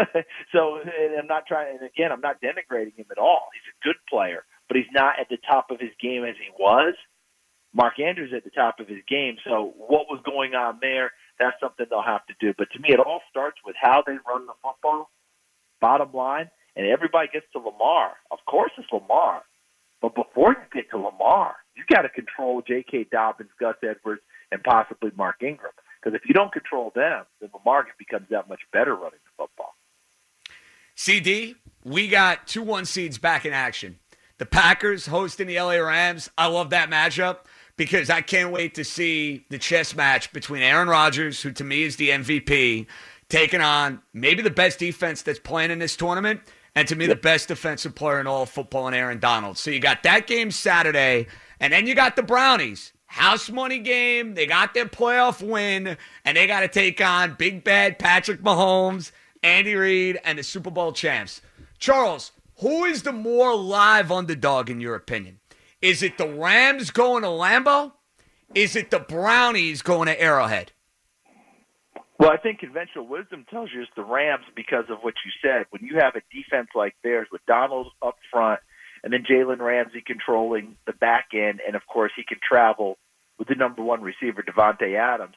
so 0.52 0.78
I'm 1.18 1.26
not 1.26 1.46
trying. 1.46 1.76
And 1.76 1.87
again, 1.87 2.11
I'm 2.11 2.20
not 2.20 2.40
denigrating 2.40 2.96
him 2.96 3.06
at 3.11 3.18
all. 3.18 3.48
He's 3.52 3.68
a 3.68 3.85
good 3.85 3.96
player, 4.09 4.44
but 4.68 4.78
he's 4.78 4.90
not 4.92 5.18
at 5.20 5.28
the 5.28 5.37
top 5.37 5.70
of 5.70 5.78
his 5.78 5.90
game 6.00 6.24
as 6.24 6.37
he 6.37 6.50
was. 6.59 6.94
Mark 7.74 8.00
Andrews 8.00 8.32
at 8.35 8.44
the 8.44 8.50
top 8.50 8.80
of 8.80 8.88
his 8.88 9.00
game. 9.09 9.37
So 9.44 9.74
what 9.76 10.06
was 10.09 10.22
going 10.24 10.54
on 10.54 10.78
there? 10.80 11.12
That's 11.38 11.56
something 11.61 11.85
they'll 11.90 12.02
have 12.02 12.24
to 12.26 12.35
do. 12.40 12.54
But 12.56 12.68
to 12.72 12.80
me, 12.80 12.88
it 12.90 13.00
all 13.00 13.20
starts 13.28 13.59
with 13.66 13.76
how 13.80 14.02
they 14.06 14.16
run 14.26 14.46
the 14.46 14.54
football. 14.62 15.11
Bottom 15.80 16.12
line, 16.14 16.48
and 16.74 16.87
everybody 16.87 17.28
gets 17.30 17.46
to 17.52 17.59
Lamar. 17.59 18.12
Of 18.30 18.38
course, 18.48 18.72
it's 18.78 18.90
Lamar. 18.90 19.42
But 20.00 20.14
before 20.14 20.52
you 20.52 20.64
get 20.72 20.90
to 20.90 20.96
Lamar, 20.96 21.56
you 21.74 21.85
got 21.88 22.02
to 22.02 22.09
control 22.09 22.62
J.K. 22.66 23.09
Dobbins, 23.12 23.50
Gus 23.61 23.76
Edwards, 23.82 24.22
and 24.50 24.62
possibly 24.62 25.11
Mark 25.16 25.42
Ingram. 25.42 25.72
Because 26.07 26.21
if 26.23 26.29
you 26.29 26.35
don't 26.35 26.53
control 26.53 26.92
them, 26.95 27.25
then 27.40 27.51
Lamar 27.53 27.85
becomes 27.99 28.29
that 28.31 28.49
much 28.49 28.61
better 28.73 28.95
running 28.95 29.19
the 29.25 29.31
football. 29.37 29.75
CD, 30.95 31.57
we 31.83 32.07
got 32.07 32.47
two 32.47 32.62
one 32.62 32.85
seeds 32.85 33.19
back 33.19 33.45
in 33.45 33.53
action. 33.53 33.99
The 34.38 34.47
Packers 34.47 35.07
hosting 35.07 35.49
the 35.49 35.59
LA 35.59 35.79
Rams. 35.79 36.31
I 36.38 36.47
love 36.47 36.71
that 36.71 36.90
matchup 36.90 37.38
because 37.77 38.09
I 38.09 38.21
can't 38.21 38.53
wait 38.53 38.77
to 38.77 38.85
see 38.85 39.47
the 39.51 39.59
chess 39.59 39.97
match 39.97 40.33
between 40.33 40.62
Aaron 40.62 40.87
Rodgers, 40.87 41.42
who 41.42 41.51
to 41.51 41.64
me 41.64 41.83
is 41.83 41.97
the 41.97 42.11
MVP, 42.11 42.87
taking 43.29 43.61
on 43.61 44.01
maybe 44.14 44.42
the 44.42 44.51
best 44.51 44.79
defense 44.79 45.23
that's 45.23 45.40
playing 45.40 45.73
in 45.73 45.81
this 45.81 45.97
tournament, 45.97 46.40
and 46.77 46.87
to 46.87 46.95
me, 46.95 47.09
the 47.09 47.16
best 47.16 47.49
defensive 47.49 47.97
player 47.97 48.21
in 48.21 48.29
all 48.29 48.45
of 48.45 48.49
football, 48.49 48.87
and 48.87 48.95
Aaron 48.95 49.19
Donald. 49.19 49.59
So 49.59 49.73
you 49.73 49.81
got 49.81 50.05
that 50.05 50.29
game 50.29 50.53
Saturday, 50.53 51.27
and 51.59 51.73
then 51.73 51.88
you 51.88 51.97
got 51.97 52.14
the 52.14 52.23
Brownies. 52.23 52.92
House 53.16 53.48
money 53.48 53.79
game. 53.79 54.35
They 54.35 54.44
got 54.44 54.74
their 54.74 54.85
playoff 54.85 55.40
win, 55.40 55.96
and 56.26 56.37
they 56.37 56.46
got 56.46 56.61
to 56.61 56.68
take 56.68 57.00
on 57.00 57.33
Big 57.33 57.64
Bad 57.64 57.98
Patrick 57.98 58.42
Mahomes, 58.42 59.11
Andy 59.42 59.74
Reid, 59.74 60.20
and 60.22 60.38
the 60.38 60.42
Super 60.42 60.70
Bowl 60.70 60.92
champs. 60.92 61.40
Charles, 61.79 62.33
who 62.59 62.85
is 62.85 63.05
the 63.05 63.12
more 63.12 63.57
live 63.57 64.12
underdog 64.12 64.68
in 64.68 64.83
your 64.83 64.94
opinion? 64.94 65.40
Is 65.81 66.02
it 66.02 66.18
the 66.18 66.29
Rams 66.29 66.90
going 66.90 67.22
to 67.22 67.29
Lambeau? 67.29 67.92
Is 68.55 68.76
it 68.76 68.90
the 68.90 69.00
Brownies 69.00 69.81
going 69.81 70.09
to 70.09 70.20
Arrowhead? 70.20 70.72
Well, 72.18 72.31
I 72.31 72.37
think 72.37 72.59
conventional 72.59 73.07
wisdom 73.07 73.46
tells 73.48 73.70
you 73.74 73.81
it's 73.81 73.90
the 73.96 74.05
Rams 74.05 74.44
because 74.55 74.85
of 74.90 74.98
what 75.00 75.14
you 75.24 75.31
said. 75.40 75.64
When 75.70 75.83
you 75.83 76.00
have 76.00 76.16
a 76.16 76.22
defense 76.31 76.68
like 76.74 76.94
theirs 77.02 77.29
with 77.33 77.44
Donald 77.46 77.92
up 78.02 78.16
front 78.31 78.61
and 79.02 79.11
then 79.11 79.24
Jalen 79.24 79.61
Ramsey 79.61 80.02
controlling 80.07 80.76
the 80.87 80.92
back 80.92 81.29
end, 81.33 81.61
and 81.66 81.76
of 81.76 81.87
course 81.87 82.12
he 82.14 82.24
can 82.24 82.38
travel 82.46 82.98
with 83.38 83.49
the 83.49 83.55
number 83.55 83.83
one 83.83 84.03
receiver, 84.03 84.42
Davante 84.42 84.96
Adams, 84.96 85.35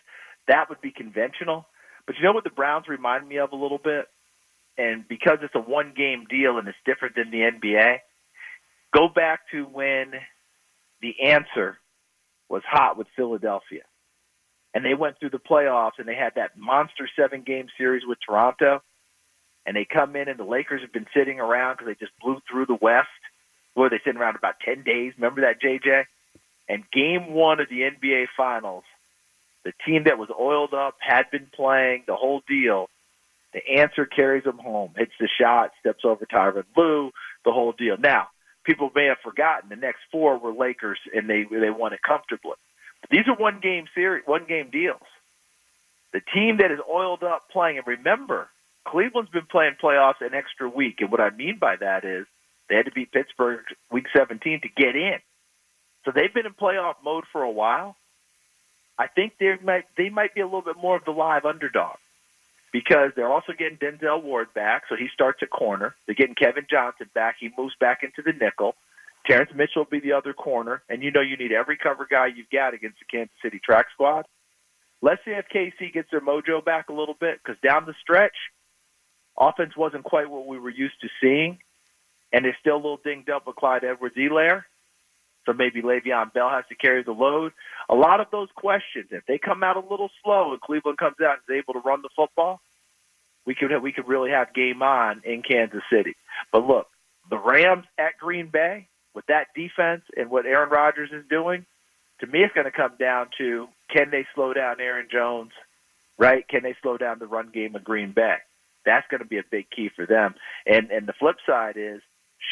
that 0.47 0.69
would 0.69 0.81
be 0.81 0.91
conventional. 0.91 1.65
But 2.05 2.15
you 2.17 2.23
know 2.23 2.33
what 2.33 2.43
the 2.43 2.49
Browns 2.49 2.87
remind 2.87 3.27
me 3.27 3.37
of 3.37 3.51
a 3.51 3.55
little 3.55 3.77
bit? 3.77 4.07
And 4.77 5.07
because 5.07 5.39
it's 5.41 5.55
a 5.55 5.59
one 5.59 5.93
game 5.95 6.25
deal 6.29 6.57
and 6.57 6.67
it's 6.67 6.77
different 6.85 7.15
than 7.15 7.31
the 7.31 7.39
NBA, 7.39 7.97
go 8.93 9.09
back 9.09 9.41
to 9.51 9.63
when 9.63 10.13
the 11.01 11.29
answer 11.29 11.77
was 12.47 12.63
hot 12.65 12.97
with 12.97 13.07
Philadelphia 13.15 13.81
and 14.73 14.85
they 14.85 14.93
went 14.93 15.19
through 15.19 15.31
the 15.31 15.39
playoffs 15.39 15.97
and 15.97 16.07
they 16.07 16.15
had 16.15 16.35
that 16.35 16.57
monster 16.57 17.09
seven 17.17 17.41
game 17.41 17.67
series 17.77 18.03
with 18.05 18.19
Toronto. 18.25 18.81
And 19.65 19.75
they 19.75 19.85
come 19.85 20.15
in 20.15 20.29
and 20.29 20.39
the 20.39 20.45
Lakers 20.45 20.81
have 20.81 20.93
been 20.93 21.07
sitting 21.15 21.39
around 21.39 21.75
because 21.75 21.87
they 21.87 22.05
just 22.05 22.17
blew 22.21 22.39
through 22.49 22.65
the 22.65 22.77
West. 22.81 23.07
Boy, 23.75 23.89
they 23.89 23.99
sit 24.03 24.15
around 24.15 24.35
about 24.35 24.55
10 24.63 24.83
days. 24.83 25.13
Remember 25.17 25.41
that, 25.41 25.61
JJ? 25.61 26.05
And 26.69 26.83
game 26.91 27.33
one 27.33 27.59
of 27.59 27.67
the 27.67 27.81
NBA 27.81 28.27
Finals, 28.37 28.83
the 29.65 29.73
team 29.85 30.03
that 30.05 30.19
was 30.19 30.29
oiled 30.29 30.73
up, 30.73 30.95
had 30.99 31.31
been 31.31 31.47
playing, 31.53 32.03
the 32.07 32.15
whole 32.15 32.41
deal, 32.47 32.89
the 33.53 33.79
answer 33.79 34.05
carries 34.05 34.43
them 34.43 34.59
home, 34.59 34.93
hits 34.95 35.13
the 35.19 35.27
shot, 35.27 35.71
steps 35.79 36.05
over 36.05 36.25
Tyronn 36.25 36.65
Lue, 36.77 37.11
the 37.43 37.51
whole 37.51 37.71
deal. 37.71 37.97
Now, 37.97 38.27
people 38.63 38.91
may 38.93 39.05
have 39.05 39.17
forgotten 39.23 39.69
the 39.69 39.75
next 39.75 40.01
four 40.11 40.37
were 40.37 40.53
Lakers, 40.53 40.99
and 41.13 41.27
they 41.27 41.43
they 41.43 41.71
won 41.71 41.93
it 41.93 42.01
comfortably. 42.07 42.53
But 43.01 43.09
These 43.09 43.27
are 43.27 43.35
one 43.35 43.59
game 43.59 43.85
series, 43.95 44.23
one 44.27 44.45
game 44.45 44.69
deals. 44.71 45.01
The 46.13 46.21
team 46.33 46.57
that 46.57 46.71
is 46.71 46.79
oiled 46.87 47.23
up 47.23 47.49
playing, 47.51 47.77
and 47.79 47.87
remember, 47.87 48.49
Cleveland's 48.85 49.31
been 49.31 49.45
playing 49.49 49.77
playoffs 49.81 50.21
an 50.21 50.33
extra 50.33 50.69
week, 50.69 51.01
and 51.01 51.11
what 51.11 51.21
I 51.21 51.31
mean 51.31 51.57
by 51.59 51.75
that 51.77 52.05
is 52.05 52.27
they 52.67 52.75
had 52.75 52.85
to 52.85 52.91
beat 52.91 53.11
Pittsburgh 53.11 53.61
week 53.91 54.05
17 54.15 54.61
to 54.61 54.69
get 54.69 54.95
in. 54.95 55.19
So 56.05 56.11
they've 56.13 56.33
been 56.33 56.45
in 56.45 56.53
playoff 56.53 56.95
mode 57.03 57.25
for 57.31 57.43
a 57.43 57.51
while. 57.51 57.95
I 58.97 59.07
think 59.07 59.33
they 59.39 59.55
might 59.63 59.85
they 59.97 60.09
might 60.09 60.35
be 60.35 60.41
a 60.41 60.45
little 60.45 60.61
bit 60.61 60.77
more 60.77 60.97
of 60.97 61.05
the 61.05 61.11
live 61.11 61.45
underdog 61.45 61.97
because 62.71 63.11
they're 63.15 63.31
also 63.31 63.53
getting 63.57 63.77
Denzel 63.77 64.21
Ward 64.21 64.53
back, 64.53 64.83
so 64.89 64.95
he 64.95 65.07
starts 65.13 65.39
at 65.41 65.49
corner. 65.49 65.95
They're 66.05 66.15
getting 66.15 66.35
Kevin 66.35 66.65
Johnson 66.69 67.09
back; 67.13 67.37
he 67.39 67.49
moves 67.57 67.75
back 67.79 68.03
into 68.03 68.21
the 68.21 68.37
nickel. 68.37 68.75
Terrence 69.25 69.51
Mitchell 69.53 69.83
will 69.83 69.89
be 69.89 69.99
the 69.99 70.13
other 70.13 70.33
corner, 70.33 70.81
and 70.89 71.03
you 71.03 71.11
know 71.11 71.21
you 71.21 71.37
need 71.37 71.51
every 71.51 71.77
cover 71.77 72.07
guy 72.09 72.27
you've 72.27 72.49
got 72.49 72.73
against 72.73 72.99
the 72.99 73.05
Kansas 73.05 73.35
City 73.41 73.59
track 73.63 73.87
squad. 73.93 74.25
Let's 75.01 75.21
see 75.23 75.31
if 75.31 75.45
KC 75.53 75.93
gets 75.93 76.09
their 76.11 76.21
mojo 76.21 76.63
back 76.63 76.89
a 76.89 76.93
little 76.93 77.15
bit 77.17 77.39
because 77.43 77.59
down 77.61 77.85
the 77.85 77.93
stretch, 78.01 78.35
offense 79.37 79.75
wasn't 79.77 80.03
quite 80.03 80.29
what 80.29 80.45
we 80.45 80.59
were 80.59 80.69
used 80.69 80.99
to 81.01 81.09
seeing, 81.21 81.59
and 82.33 82.43
they're 82.43 82.57
still 82.59 82.75
a 82.75 82.77
little 82.77 82.99
dinged 83.03 83.29
up 83.29 83.47
with 83.47 83.55
Clyde 83.55 83.83
Edwards-Helaire. 83.83 84.63
So 85.49 85.53
maybe 85.53 85.81
Le'Veon 85.81 86.31
Bell 86.31 86.51
has 86.51 86.65
to 86.69 86.75
carry 86.75 87.01
the 87.01 87.11
load. 87.11 87.53
A 87.89 87.95
lot 87.95 88.19
of 88.19 88.27
those 88.31 88.49
questions, 88.55 89.07
if 89.09 89.25
they 89.25 89.39
come 89.39 89.63
out 89.63 89.77
a 89.77 89.79
little 89.79 90.11
slow 90.23 90.51
and 90.51 90.61
Cleveland 90.61 90.99
comes 90.99 91.15
out 91.23 91.37
and 91.39 91.57
is 91.57 91.63
able 91.63 91.73
to 91.73 91.79
run 91.79 92.03
the 92.03 92.09
football, 92.15 92.61
we 93.47 93.55
could 93.55 93.71
we 93.81 93.91
could 93.91 94.07
really 94.07 94.29
have 94.29 94.53
game 94.53 94.83
on 94.83 95.23
in 95.25 95.41
Kansas 95.41 95.81
City. 95.91 96.15
But 96.51 96.67
look, 96.67 96.85
the 97.31 97.39
Rams 97.39 97.85
at 97.97 98.19
Green 98.19 98.49
Bay 98.53 98.89
with 99.15 99.25
that 99.25 99.47
defense 99.55 100.03
and 100.15 100.29
what 100.29 100.45
Aaron 100.45 100.69
Rodgers 100.69 101.09
is 101.11 101.23
doing, 101.31 101.65
to 102.19 102.27
me, 102.27 102.43
it's 102.43 102.53
going 102.53 102.65
to 102.65 102.71
come 102.71 102.93
down 102.99 103.29
to 103.39 103.67
can 103.89 104.11
they 104.11 104.27
slow 104.35 104.53
down 104.53 104.79
Aaron 104.79 105.07
Jones, 105.11 105.51
right? 106.19 106.47
Can 106.47 106.61
they 106.61 106.75
slow 106.83 106.97
down 106.97 107.17
the 107.17 107.25
run 107.25 107.49
game 107.51 107.75
of 107.75 107.83
Green 107.83 108.11
Bay? 108.11 108.35
That's 108.85 109.07
going 109.09 109.23
to 109.23 109.27
be 109.27 109.39
a 109.39 109.43
big 109.49 109.65
key 109.75 109.89
for 109.95 110.05
them. 110.05 110.35
And 110.67 110.91
and 110.91 111.07
the 111.07 111.13
flip 111.13 111.37
side 111.47 111.73
is 111.75 112.01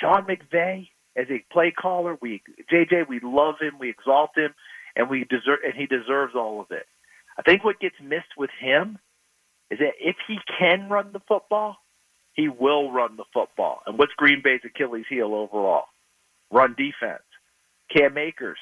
Sean 0.02 0.26
McVay 0.26 0.90
as 1.18 1.26
a 1.30 1.44
play 1.52 1.72
caller. 1.72 2.18
We 2.22 2.42
JJ, 2.72 3.10
we 3.10 3.20
love 3.22 3.56
him, 3.60 3.80
we 3.80 3.90
exalt 3.90 4.32
him, 4.36 4.54
and 4.96 5.10
we 5.10 5.26
deserve 5.26 5.60
and 5.66 5.74
he 5.74 5.88
deserves 5.88 6.36
all 6.36 6.62
of 6.62 6.68
it. 6.72 6.86
I 7.38 7.42
think 7.42 7.64
what 7.64 7.80
gets 7.80 7.96
missed 8.02 8.38
with 8.38 8.50
him 8.60 9.00
is 9.70 9.80
that 9.80 9.94
if 10.00 10.16
he 10.28 10.38
can 10.58 10.90
run 10.90 11.12
the 11.12 11.22
football, 11.28 11.78
he 12.34 12.48
will 12.48 12.92
run 12.92 13.18
the 13.18 13.26
football. 13.34 13.82
And 13.86 13.98
what's 13.98 14.14
Green 14.14 14.42
Bay's 14.44 14.62
Achilles 14.64 15.06
heel 15.10 15.34
overall? 15.34 15.86
Run 16.52 16.76
defense. 16.78 17.24
Cam 17.96 18.18
Akers 18.18 18.60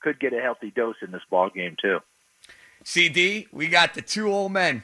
could 0.00 0.18
get 0.18 0.32
a 0.32 0.40
healthy 0.40 0.72
dose 0.74 0.96
in 1.02 1.12
this 1.12 1.22
ball 1.30 1.50
game 1.50 1.76
too. 1.80 1.98
CD, 2.82 3.46
we 3.52 3.68
got 3.68 3.94
the 3.94 4.02
two 4.02 4.32
old 4.32 4.52
men 4.52 4.82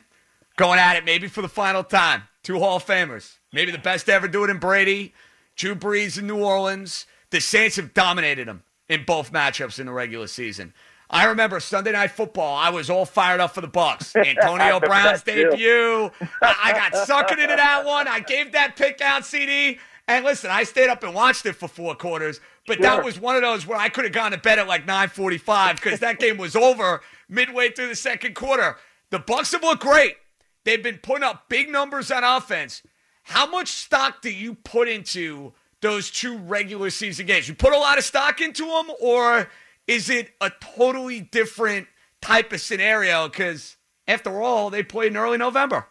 going 0.57 0.79
at 0.79 0.97
it 0.97 1.05
maybe 1.05 1.29
for 1.29 1.43
the 1.43 1.49
final 1.49 1.83
time. 1.83 2.23
Two 2.43 2.59
Hall 2.59 2.77
of 2.77 2.87
Famers. 2.87 3.39
Maybe 3.53 3.73
the 3.73 3.79
best 3.79 4.07
to 4.07 4.13
ever 4.13 4.29
do 4.29 4.45
it 4.45 4.51
in 4.51 4.59
Brady, 4.59 5.15
Drew 5.57 5.75
Brees 5.75 6.19
in 6.19 6.27
New 6.27 6.43
Orleans. 6.43 7.07
The 7.31 7.41
Saints 7.41 7.77
have 7.77 7.95
dominated 7.95 8.47
them 8.47 8.63
in 8.89 9.05
both 9.05 9.33
matchups 9.33 9.81
in 9.81 9.87
the 9.87 9.93
regular 9.93 10.27
season. 10.27 10.73
I 11.09 11.25
remember 11.25 11.61
Sunday 11.61 11.93
Night 11.93 12.11
Football. 12.11 12.57
I 12.57 12.71
was 12.71 12.91
all 12.91 13.05
fired 13.05 13.41
up 13.41 13.55
for 13.55 13.61
the 13.61 13.69
Bucks. 13.69 14.15
Antonio 14.17 14.81
Brown's 14.81 15.23
debut. 15.23 16.11
I 16.43 16.73
got 16.73 16.93
suckered 17.09 17.39
into 17.43 17.57
that 17.57 17.85
one. 17.85 18.09
I 18.09 18.21
gave 18.21 18.53
that 18.53 18.77
pick 18.77 19.01
out, 19.01 19.25
CD. 19.25 19.79
And 20.09 20.25
listen, 20.25 20.51
I 20.51 20.65
stayed 20.65 20.89
up 20.89 21.03
and 21.03 21.15
watched 21.15 21.47
it 21.47 21.55
for 21.55 21.69
four 21.69 21.95
quarters. 21.95 22.41
But 22.67 22.81
that 22.81 23.05
was 23.05 23.19
one 23.19 23.37
of 23.37 23.43
those 23.43 23.67
where 23.67 23.79
I 23.79 23.89
could 23.89 24.05
have 24.05 24.13
gone 24.13 24.33
to 24.33 24.39
bed 24.39 24.59
at 24.59 24.67
like 24.67 24.87
9:45 24.87 25.77
because 25.77 26.01
that 26.01 26.19
game 26.19 26.37
was 26.37 26.57
over 26.57 27.01
midway 27.29 27.71
through 27.71 27.89
the 27.89 27.97
second 27.97 28.35
quarter. 28.35 28.77
The 29.11 29.21
Bucks 29.21 29.53
have 29.53 29.63
looked 29.63 29.83
great. 29.83 30.17
They've 30.65 30.83
been 30.83 30.99
putting 30.99 31.23
up 31.23 31.49
big 31.49 31.71
numbers 31.71 32.11
on 32.11 32.25
offense. 32.25 32.83
How 33.27 33.45
much 33.45 33.69
stock 33.69 34.23
do 34.23 34.31
you 34.31 34.55
put 34.55 34.87
into 34.87 35.53
those 35.81 36.13
two 36.13 36.39
regular 36.39 36.91
season 36.91 37.27
games? 37.27 37.49
You 37.49 37.57
put 37.57 37.73
a 37.73 37.79
lot 37.79 37.99
of 37.99 38.05
stock 38.05 38.41
into 38.41 38.65
them, 38.67 38.87
or 39.01 39.49
is 39.89 40.09
it 40.09 40.31
a 40.41 40.53
totally 40.61 41.23
different 41.23 41.89
type 42.23 42.53
of 42.53 42.61
scenario? 42.61 43.29
Because 43.29 43.77
after 44.07 44.41
all, 44.41 44.71
they 44.71 44.85
played 44.85 45.11
in 45.11 45.17
early 45.17 45.39
November. 45.39 45.89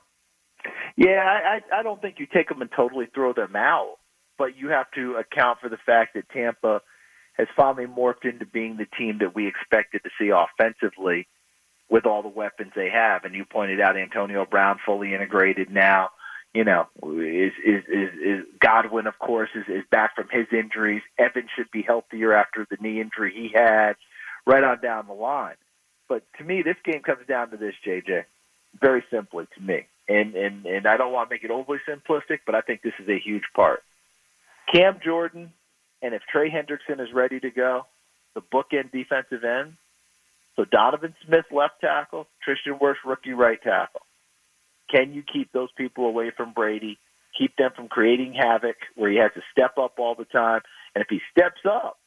Yeah, 0.95 1.19
I, 1.25 1.59
I 1.77 1.83
don't 1.83 2.01
think 2.01 2.19
you 2.19 2.25
take 2.25 2.47
them 2.47 2.61
and 2.61 2.71
totally 2.73 3.07
throw 3.13 3.33
them 3.33 3.57
out, 3.57 3.97
but 4.37 4.57
you 4.57 4.69
have 4.69 4.89
to 4.91 5.15
account 5.15 5.59
for 5.59 5.67
the 5.67 5.77
fact 5.85 6.13
that 6.13 6.29
Tampa 6.29 6.79
has 7.33 7.49
finally 7.53 7.85
morphed 7.85 8.23
into 8.23 8.45
being 8.45 8.77
the 8.77 8.87
team 8.97 9.17
that 9.19 9.35
we 9.35 9.45
expected 9.45 10.03
to 10.05 10.09
see 10.17 10.29
offensively 10.29 11.27
with 11.89 12.05
all 12.05 12.21
the 12.21 12.29
weapons 12.29 12.71
they 12.77 12.89
have. 12.89 13.25
And 13.25 13.35
you 13.35 13.43
pointed 13.43 13.81
out 13.81 13.97
Antonio 13.97 14.45
Brown 14.45 14.79
fully 14.85 15.13
integrated 15.13 15.69
now. 15.69 16.11
You 16.55 16.63
know, 16.63 16.87
is 17.03 17.51
is 17.65 17.83
is, 17.83 18.09
is 18.23 18.45
Godwin, 18.61 19.07
of 19.07 19.19
course, 19.19 19.49
is, 19.55 19.65
is 19.67 19.83
back 19.91 20.15
from 20.15 20.29
his 20.31 20.47
injuries. 20.53 21.01
Evan 21.19 21.49
should 21.53 21.69
be 21.69 21.81
healthier 21.81 22.31
after 22.31 22.65
the 22.69 22.77
knee 22.79 23.01
injury 23.01 23.33
he 23.35 23.51
had, 23.53 23.95
right 24.47 24.63
on 24.63 24.79
down 24.79 25.07
the 25.07 25.13
line. 25.13 25.57
But 26.07 26.23
to 26.37 26.45
me, 26.45 26.61
this 26.61 26.77
game 26.85 27.01
comes 27.01 27.27
down 27.27 27.49
to 27.49 27.57
this, 27.57 27.73
JJ. 27.85 28.23
Very 28.79 29.03
simply 29.11 29.47
to 29.53 29.61
me, 29.61 29.85
and 30.07 30.33
and 30.33 30.65
and 30.65 30.87
I 30.87 30.95
don't 30.95 31.11
want 31.11 31.27
to 31.29 31.35
make 31.35 31.43
it 31.43 31.51
overly 31.51 31.79
simplistic, 31.85 32.39
but 32.45 32.55
I 32.55 32.61
think 32.61 32.81
this 32.81 32.93
is 32.99 33.09
a 33.09 33.19
huge 33.19 33.43
part. 33.53 33.83
Cam 34.73 35.01
Jordan, 35.03 35.51
and 36.01 36.13
if 36.13 36.21
Trey 36.31 36.49
Hendrickson 36.49 37.01
is 37.01 37.11
ready 37.13 37.41
to 37.41 37.49
go, 37.49 37.85
the 38.33 38.41
bookend 38.41 38.93
defensive 38.93 39.43
end. 39.43 39.73
So 40.55 40.63
Donovan 40.63 41.15
Smith 41.25 41.47
left 41.51 41.81
tackle, 41.81 42.27
Tristan 42.41 42.79
Wirfs 42.79 43.03
rookie 43.05 43.33
right 43.33 43.61
tackle. 43.61 44.04
Can 44.89 45.13
you 45.13 45.23
keep 45.23 45.51
those 45.51 45.69
people 45.77 46.05
away 46.05 46.31
from 46.35 46.53
Brady? 46.53 46.97
Keep 47.37 47.57
them 47.57 47.71
from 47.75 47.87
creating 47.87 48.33
havoc 48.33 48.77
where 48.95 49.11
he 49.11 49.17
has 49.17 49.31
to 49.35 49.41
step 49.51 49.77
up 49.77 49.95
all 49.99 50.15
the 50.15 50.25
time. 50.25 50.61
And 50.93 51.01
if 51.01 51.07
he 51.09 51.19
steps 51.31 51.61
up, 51.65 51.97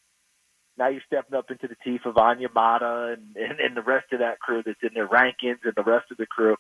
now 0.79 0.88
you're 0.88 1.03
stepping 1.07 1.37
up 1.37 1.51
into 1.51 1.67
the 1.67 1.77
teeth 1.85 2.03
of 2.07 2.14
Onyemata 2.14 3.14
and, 3.14 3.37
and, 3.37 3.61
and 3.61 3.77
the 3.77 3.83
rest 3.83 4.12
of 4.12 4.21
that 4.21 4.38
crew 4.38 4.62
that's 4.64 4.79
in 4.83 4.95
their 4.95 5.09
rankings 5.09 5.64
and 5.64 5.75
the 5.77 5.83
rest 5.83 6.07
of 6.11 6.17
the 6.17 6.27
crew. 6.27 6.57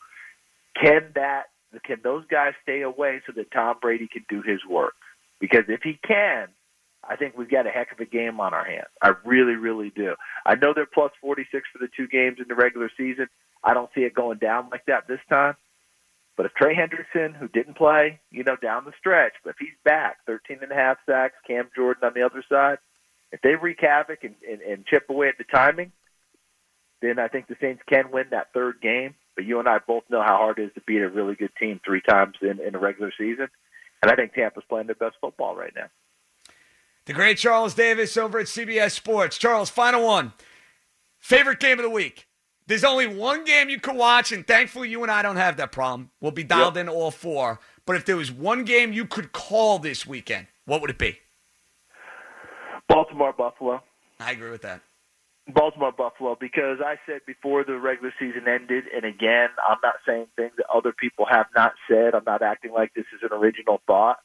Can 0.80 1.12
that 1.14 1.44
can 1.84 1.98
those 2.02 2.24
guys 2.30 2.54
stay 2.62 2.82
away 2.82 3.20
so 3.26 3.32
that 3.36 3.50
Tom 3.50 3.76
Brady 3.80 4.08
can 4.08 4.24
do 4.28 4.42
his 4.42 4.60
work? 4.68 4.94
Because 5.40 5.64
if 5.68 5.80
he 5.82 5.98
can, 6.06 6.48
I 7.08 7.16
think 7.16 7.36
we've 7.36 7.50
got 7.50 7.66
a 7.66 7.70
heck 7.70 7.92
of 7.92 8.00
a 8.00 8.04
game 8.04 8.40
on 8.40 8.54
our 8.54 8.64
hands. 8.64 8.88
I 9.02 9.12
really, 9.24 9.54
really 9.54 9.92
do. 9.94 10.14
I 10.44 10.54
know 10.56 10.72
they're 10.74 10.86
plus 10.86 11.12
46 11.20 11.68
for 11.72 11.78
the 11.78 11.88
two 11.96 12.08
games 12.08 12.38
in 12.38 12.46
the 12.48 12.54
regular 12.54 12.90
season. 12.96 13.28
I 13.62 13.74
don't 13.74 13.90
see 13.94 14.02
it 14.02 14.14
going 14.14 14.38
down 14.38 14.68
like 14.70 14.86
that 14.86 15.06
this 15.08 15.20
time. 15.28 15.54
But 16.38 16.46
if 16.46 16.54
Trey 16.54 16.72
Henderson, 16.72 17.34
who 17.34 17.48
didn't 17.48 17.76
play, 17.76 18.20
you 18.30 18.44
know, 18.44 18.54
down 18.54 18.84
the 18.84 18.92
stretch, 18.96 19.32
but 19.42 19.50
if 19.50 19.56
he's 19.58 19.74
back, 19.84 20.18
13 20.24 20.58
and 20.62 20.70
a 20.70 20.74
half 20.76 20.98
sacks, 21.04 21.34
Cam 21.44 21.68
Jordan 21.74 22.04
on 22.04 22.12
the 22.14 22.22
other 22.22 22.44
side, 22.48 22.78
if 23.32 23.42
they 23.42 23.56
wreak 23.56 23.80
havoc 23.80 24.22
and, 24.22 24.36
and, 24.48 24.60
and 24.62 24.86
chip 24.86 25.10
away 25.10 25.26
at 25.26 25.36
the 25.36 25.42
timing, 25.42 25.90
then 27.02 27.18
I 27.18 27.26
think 27.26 27.48
the 27.48 27.56
Saints 27.60 27.82
can 27.88 28.12
win 28.12 28.26
that 28.30 28.52
third 28.54 28.80
game. 28.80 29.16
But 29.34 29.46
you 29.46 29.58
and 29.58 29.68
I 29.68 29.78
both 29.84 30.04
know 30.08 30.22
how 30.22 30.36
hard 30.36 30.60
it 30.60 30.66
is 30.66 30.74
to 30.74 30.80
beat 30.86 31.02
a 31.02 31.08
really 31.08 31.34
good 31.34 31.50
team 31.58 31.80
three 31.84 32.02
times 32.08 32.36
in, 32.40 32.60
in 32.60 32.76
a 32.76 32.78
regular 32.78 33.12
season. 33.18 33.48
And 34.00 34.08
I 34.08 34.14
think 34.14 34.32
Tampa's 34.32 34.62
playing 34.68 34.86
their 34.86 34.94
best 34.94 35.16
football 35.20 35.56
right 35.56 35.72
now. 35.74 35.88
The 37.06 37.14
great 37.14 37.38
Charles 37.38 37.74
Davis 37.74 38.16
over 38.16 38.38
at 38.38 38.46
CBS 38.46 38.92
Sports. 38.92 39.38
Charles, 39.38 39.70
final 39.70 40.06
one. 40.06 40.34
Favorite 41.18 41.58
game 41.58 41.80
of 41.80 41.82
the 41.82 41.90
week? 41.90 42.27
There's 42.68 42.84
only 42.84 43.06
one 43.06 43.44
game 43.44 43.70
you 43.70 43.80
can 43.80 43.96
watch, 43.96 44.30
and 44.30 44.46
thankfully 44.46 44.90
you 44.90 45.02
and 45.02 45.10
I 45.10 45.22
don't 45.22 45.36
have 45.36 45.56
that 45.56 45.72
problem. 45.72 46.10
We'll 46.20 46.32
be 46.32 46.44
dialed 46.44 46.76
yep. 46.76 46.82
in 46.82 46.88
all 46.90 47.10
four. 47.10 47.60
But 47.86 47.96
if 47.96 48.04
there 48.04 48.16
was 48.16 48.30
one 48.30 48.64
game 48.64 48.92
you 48.92 49.06
could 49.06 49.32
call 49.32 49.78
this 49.78 50.06
weekend, 50.06 50.48
what 50.66 50.82
would 50.82 50.90
it 50.90 50.98
be? 50.98 51.18
Baltimore 52.86 53.32
Buffalo. 53.32 53.82
I 54.20 54.32
agree 54.32 54.50
with 54.50 54.60
that. 54.62 54.82
Baltimore 55.48 55.92
Buffalo 55.92 56.36
because 56.38 56.76
I 56.84 56.96
said 57.06 57.22
before 57.26 57.64
the 57.64 57.78
regular 57.78 58.12
season 58.20 58.46
ended, 58.46 58.84
and 58.94 59.06
again, 59.06 59.48
I'm 59.66 59.78
not 59.82 59.94
saying 60.06 60.26
things 60.36 60.52
that 60.58 60.66
other 60.68 60.92
people 60.92 61.24
have 61.24 61.46
not 61.56 61.72
said. 61.90 62.14
I'm 62.14 62.24
not 62.26 62.42
acting 62.42 62.72
like 62.72 62.92
this 62.92 63.06
is 63.14 63.20
an 63.22 63.34
original 63.34 63.80
thought, 63.86 64.18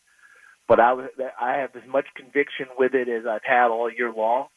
but 0.68 0.82
I 0.82 0.92
was 0.92 1.06
I 1.40 1.60
have 1.60 1.74
as 1.78 1.88
much 1.88 2.08
conviction 2.18 2.68
with 2.78 2.94
it 2.94 3.08
as 3.08 3.26
I've 3.26 3.46
had 3.46 3.68
all 3.68 3.90
year 3.90 4.12
long. 4.12 4.48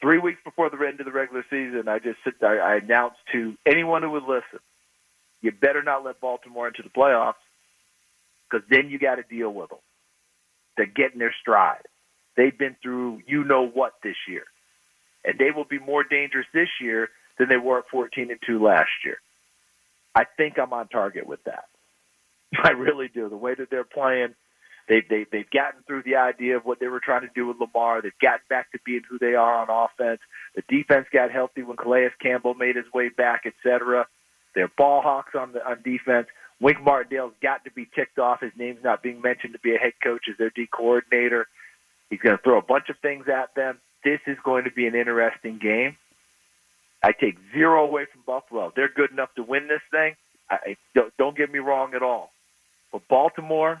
Three 0.00 0.18
weeks 0.18 0.40
before 0.44 0.70
the 0.70 0.78
end 0.86 1.00
of 1.00 1.06
the 1.06 1.12
regular 1.12 1.44
season, 1.50 1.88
I 1.88 1.98
just 1.98 2.18
sit 2.24 2.34
there, 2.40 2.62
I 2.62 2.78
announced 2.78 3.18
to 3.32 3.54
anyone 3.66 4.02
who 4.02 4.10
would 4.12 4.22
listen, 4.24 4.60
you 5.42 5.52
better 5.52 5.82
not 5.82 6.04
let 6.04 6.20
Baltimore 6.20 6.68
into 6.68 6.82
the 6.82 6.88
playoffs 6.88 7.34
because 8.50 8.66
then 8.70 8.90
you 8.90 8.98
got 8.98 9.16
to 9.16 9.22
deal 9.22 9.50
with 9.52 9.70
them. 9.70 9.78
They're 10.76 10.86
getting 10.86 11.18
their 11.18 11.34
stride. 11.40 11.84
They've 12.36 12.56
been 12.56 12.76
through 12.82 13.22
you 13.26 13.44
know 13.44 13.66
what 13.66 13.94
this 14.02 14.16
year 14.28 14.44
and 15.24 15.38
they 15.38 15.50
will 15.50 15.64
be 15.64 15.78
more 15.78 16.04
dangerous 16.04 16.46
this 16.52 16.68
year 16.80 17.10
than 17.38 17.48
they 17.48 17.56
were 17.56 17.78
at 17.78 17.88
14 17.90 18.30
and 18.30 18.40
2 18.46 18.62
last 18.62 18.90
year. 19.04 19.18
I 20.14 20.24
think 20.36 20.58
I'm 20.58 20.72
on 20.72 20.88
target 20.88 21.26
with 21.26 21.42
that. 21.44 21.64
I 22.64 22.70
really 22.70 23.08
do. 23.08 23.28
The 23.28 23.36
way 23.36 23.54
that 23.54 23.70
they're 23.70 23.84
playing, 23.84 24.34
they 24.90 25.02
they 25.08 25.24
they've 25.32 25.50
gotten 25.50 25.82
through 25.86 26.02
the 26.02 26.16
idea 26.16 26.58
of 26.58 26.66
what 26.66 26.80
they 26.80 26.88
were 26.88 27.00
trying 27.00 27.22
to 27.22 27.30
do 27.34 27.46
with 27.46 27.56
Lamar. 27.58 28.02
They've 28.02 28.12
gotten 28.20 28.44
back 28.50 28.70
to 28.72 28.78
being 28.84 29.02
who 29.08 29.18
they 29.18 29.34
are 29.34 29.54
on 29.62 29.68
offense. 29.70 30.20
The 30.54 30.62
defense 30.68 31.06
got 31.10 31.30
healthy 31.30 31.62
when 31.62 31.78
Calais 31.78 32.10
Campbell 32.20 32.52
made 32.52 32.76
his 32.76 32.92
way 32.92 33.08
back, 33.08 33.46
etc. 33.46 34.06
They're 34.54 34.70
ball 34.76 35.00
hawks 35.00 35.34
on 35.34 35.52
the 35.52 35.66
on 35.66 35.80
defense. 35.82 36.26
Wink 36.60 36.82
Martindale's 36.82 37.32
got 37.40 37.64
to 37.64 37.70
be 37.70 37.88
ticked 37.94 38.18
off. 38.18 38.42
His 38.42 38.52
name's 38.54 38.84
not 38.84 39.02
being 39.02 39.22
mentioned 39.22 39.54
to 39.54 39.60
be 39.60 39.74
a 39.74 39.78
head 39.78 39.94
coach 40.04 40.24
as 40.30 40.36
their 40.36 40.50
D 40.50 40.68
coordinator. 40.70 41.46
He's 42.10 42.20
going 42.20 42.36
to 42.36 42.42
throw 42.42 42.58
a 42.58 42.62
bunch 42.62 42.90
of 42.90 42.98
things 42.98 43.28
at 43.28 43.54
them 43.54 43.78
this 44.04 44.20
is 44.26 44.38
going 44.44 44.64
to 44.64 44.70
be 44.70 44.86
an 44.86 44.94
interesting 44.94 45.58
game. 45.58 45.96
I 47.02 47.12
take 47.12 47.36
zero 47.52 47.84
away 47.84 48.06
from 48.12 48.22
Buffalo. 48.26 48.72
They're 48.74 48.92
good 48.94 49.10
enough 49.10 49.34
to 49.36 49.42
win 49.42 49.68
this 49.68 49.80
thing. 49.90 50.16
I 50.50 50.76
don't, 50.94 51.16
don't 51.16 51.36
get 51.36 51.52
me 51.52 51.60
wrong 51.60 51.94
at 51.94 52.02
all. 52.02 52.30
But 52.92 53.06
Baltimore, 53.08 53.80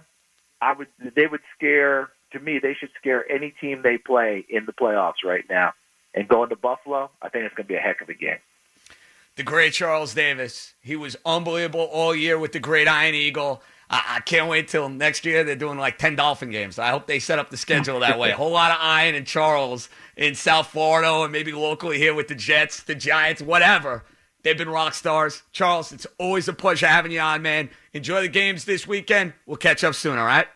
I 0.60 0.74
would 0.74 0.88
they 1.16 1.26
would 1.26 1.40
scare 1.56 2.10
to 2.32 2.40
me. 2.40 2.58
They 2.58 2.74
should 2.74 2.90
scare 2.98 3.30
any 3.30 3.54
team 3.60 3.82
they 3.82 3.98
play 3.98 4.44
in 4.48 4.66
the 4.66 4.72
playoffs 4.72 5.24
right 5.24 5.44
now. 5.48 5.72
And 6.14 6.26
going 6.28 6.48
to 6.50 6.56
Buffalo, 6.56 7.10
I 7.22 7.28
think 7.28 7.44
it's 7.44 7.54
going 7.54 7.66
to 7.66 7.68
be 7.68 7.76
a 7.76 7.80
heck 7.80 8.00
of 8.00 8.08
a 8.08 8.14
game. 8.14 8.38
The 9.36 9.44
great 9.44 9.72
Charles 9.72 10.12
Davis. 10.12 10.74
He 10.82 10.96
was 10.96 11.16
unbelievable 11.24 11.88
all 11.92 12.14
year 12.14 12.38
with 12.38 12.52
the 12.52 12.58
great 12.58 12.88
Ian 12.88 13.14
Eagle. 13.14 13.62
I, 13.88 14.16
I 14.16 14.20
can't 14.20 14.48
wait 14.48 14.68
till 14.68 14.88
next 14.88 15.24
year. 15.24 15.44
They're 15.44 15.54
doing 15.54 15.78
like 15.78 15.98
10 15.98 16.16
Dolphin 16.16 16.50
games. 16.50 16.78
I 16.78 16.90
hope 16.90 17.06
they 17.06 17.20
set 17.20 17.38
up 17.38 17.50
the 17.50 17.56
schedule 17.56 18.00
that 18.00 18.18
way. 18.18 18.30
A 18.30 18.36
whole 18.36 18.50
lot 18.50 18.72
of 18.72 18.78
Ian 18.82 19.14
and 19.14 19.26
Charles 19.26 19.88
in 20.16 20.34
South 20.34 20.68
Florida 20.68 21.22
and 21.22 21.32
maybe 21.32 21.52
locally 21.52 21.98
here 21.98 22.14
with 22.14 22.28
the 22.28 22.34
Jets, 22.34 22.82
the 22.82 22.94
Giants, 22.94 23.40
whatever. 23.40 24.04
They've 24.42 24.56
been 24.56 24.68
rock 24.70 24.94
stars. 24.94 25.42
Charles, 25.52 25.92
it's 25.92 26.06
always 26.18 26.48
a 26.48 26.52
pleasure 26.52 26.86
having 26.86 27.12
you 27.12 27.20
on, 27.20 27.42
man. 27.42 27.70
Enjoy 27.92 28.22
the 28.22 28.28
games 28.28 28.64
this 28.64 28.86
weekend. 28.86 29.34
We'll 29.46 29.56
catch 29.56 29.84
up 29.84 29.94
soon, 29.94 30.18
all 30.18 30.26
right? 30.26 30.46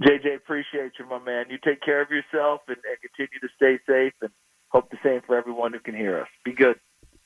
JJ, 0.00 0.36
appreciate 0.36 0.92
you, 0.98 1.06
my 1.08 1.18
man. 1.18 1.46
You 1.50 1.58
take 1.64 1.80
care 1.80 2.02
of 2.02 2.10
yourself 2.10 2.62
and, 2.68 2.76
and 2.76 2.96
continue 3.00 3.40
to 3.40 3.48
stay 3.56 3.78
safe 3.86 4.12
and 4.20 4.30
hope 4.68 4.90
the 4.90 4.98
same 5.02 5.20
for 5.26 5.36
everyone 5.36 5.72
who 5.72 5.78
can 5.78 5.94
hear 5.94 6.20
us. 6.20 6.28
Be 6.44 6.52
good. 6.52 6.78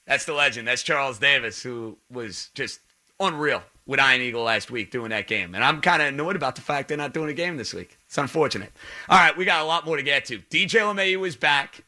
That's 0.07 0.25
the 0.25 0.35
legend. 0.35 0.69
That's 0.69 0.83
Charles 0.83 1.19
Davis, 1.19 1.63
who 1.63 1.99
was 2.11 2.51
just 2.55 2.81
unreal 3.21 3.63
with 3.87 4.01
Ian 4.01 4.21
Eagle 4.21 4.43
last 4.45 4.71
week 4.71 4.91
doing 4.91 5.11
that 5.11 5.27
game. 5.27 5.55
And 5.55 5.65
I'm 5.65 5.81
kind 5.81 6.03
of 6.03 6.09
annoyed 6.09 6.37
about 6.37 6.55
the 6.55 6.61
fact 6.61 6.89
they're 6.89 6.97
not 6.97 7.15
doing 7.15 7.31
a 7.31 7.35
game 7.35 7.57
this 7.57 7.75
week. 7.75 7.97
It's 8.07 8.19
unfortunate. 8.19 8.73
All 9.09 9.19
right, 9.19 9.37
we 9.37 9.45
got 9.45 9.63
a 9.63 9.65
lot 9.65 9.87
more 9.87 9.97
to 9.97 10.03
get 10.03 10.27
to. 10.27 10.39
DJ 10.39 10.81
LeMahieu 10.81 11.27
is 11.27 11.37
back. 11.37 11.85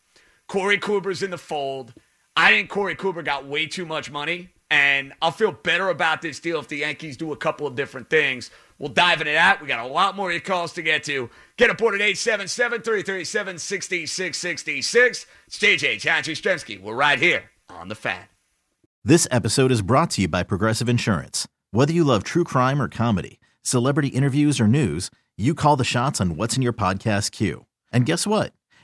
Corey 0.47 0.79
Kluber's 0.79 1.23
in 1.23 1.31
the 1.31 1.39
fold. 1.39 1.93
I 2.40 2.53
think 2.53 2.70
Corey 2.70 2.96
Kluber 2.96 3.22
got 3.22 3.44
way 3.44 3.66
too 3.66 3.85
much 3.85 4.11
money, 4.11 4.48
and 4.70 5.12
I'll 5.20 5.31
feel 5.31 5.53
better 5.53 5.90
about 5.90 6.22
this 6.22 6.40
deal 6.40 6.59
if 6.59 6.68
the 6.68 6.79
Yankees 6.79 7.18
do 7.18 7.33
a 7.33 7.37
couple 7.37 7.66
of 7.66 7.74
different 7.74 8.09
things. 8.09 8.50
We'll 8.79 8.88
dive 8.88 9.20
into 9.20 9.35
that. 9.35 9.61
We 9.61 9.68
got 9.68 9.85
a 9.85 9.92
lot 9.92 10.16
more 10.16 10.37
calls 10.40 10.72
to 10.72 10.83
get 10.83 11.05
to. 11.05 11.29
Get 11.59 11.68
aboard 11.68 11.96
at 11.96 12.00
877 12.00 12.81
337 12.81 13.59
6666. 13.59 15.26
It's 15.48 15.59
JJ, 15.59 16.00
John 16.00 16.22
Jastremski. 16.22 16.81
We're 16.81 16.94
right 16.94 17.18
here 17.18 17.42
on 17.68 17.88
the 17.88 17.94
fan. 17.94 18.24
This 19.05 19.29
episode 19.31 19.70
is 19.70 19.83
brought 19.83 20.09
to 20.12 20.22
you 20.22 20.29
by 20.29 20.42
Progressive 20.42 20.88
Insurance. 20.88 21.46
Whether 21.72 21.92
you 21.92 22.05
love 22.05 22.24
true 22.24 22.44
crime 22.44 22.81
or 22.81 22.88
comedy, 22.88 23.38
celebrity 23.61 24.09
interviews 24.09 24.59
or 24.59 24.66
news, 24.66 25.11
you 25.37 25.55
call 25.55 25.76
the 25.76 25.85
shots 25.85 26.22
on 26.22 26.37
what's 26.37 26.57
in 26.57 26.62
your 26.62 26.72
podcast 26.72 27.33
queue. 27.33 27.66
And 27.92 28.07
guess 28.07 28.26
what? 28.26 28.55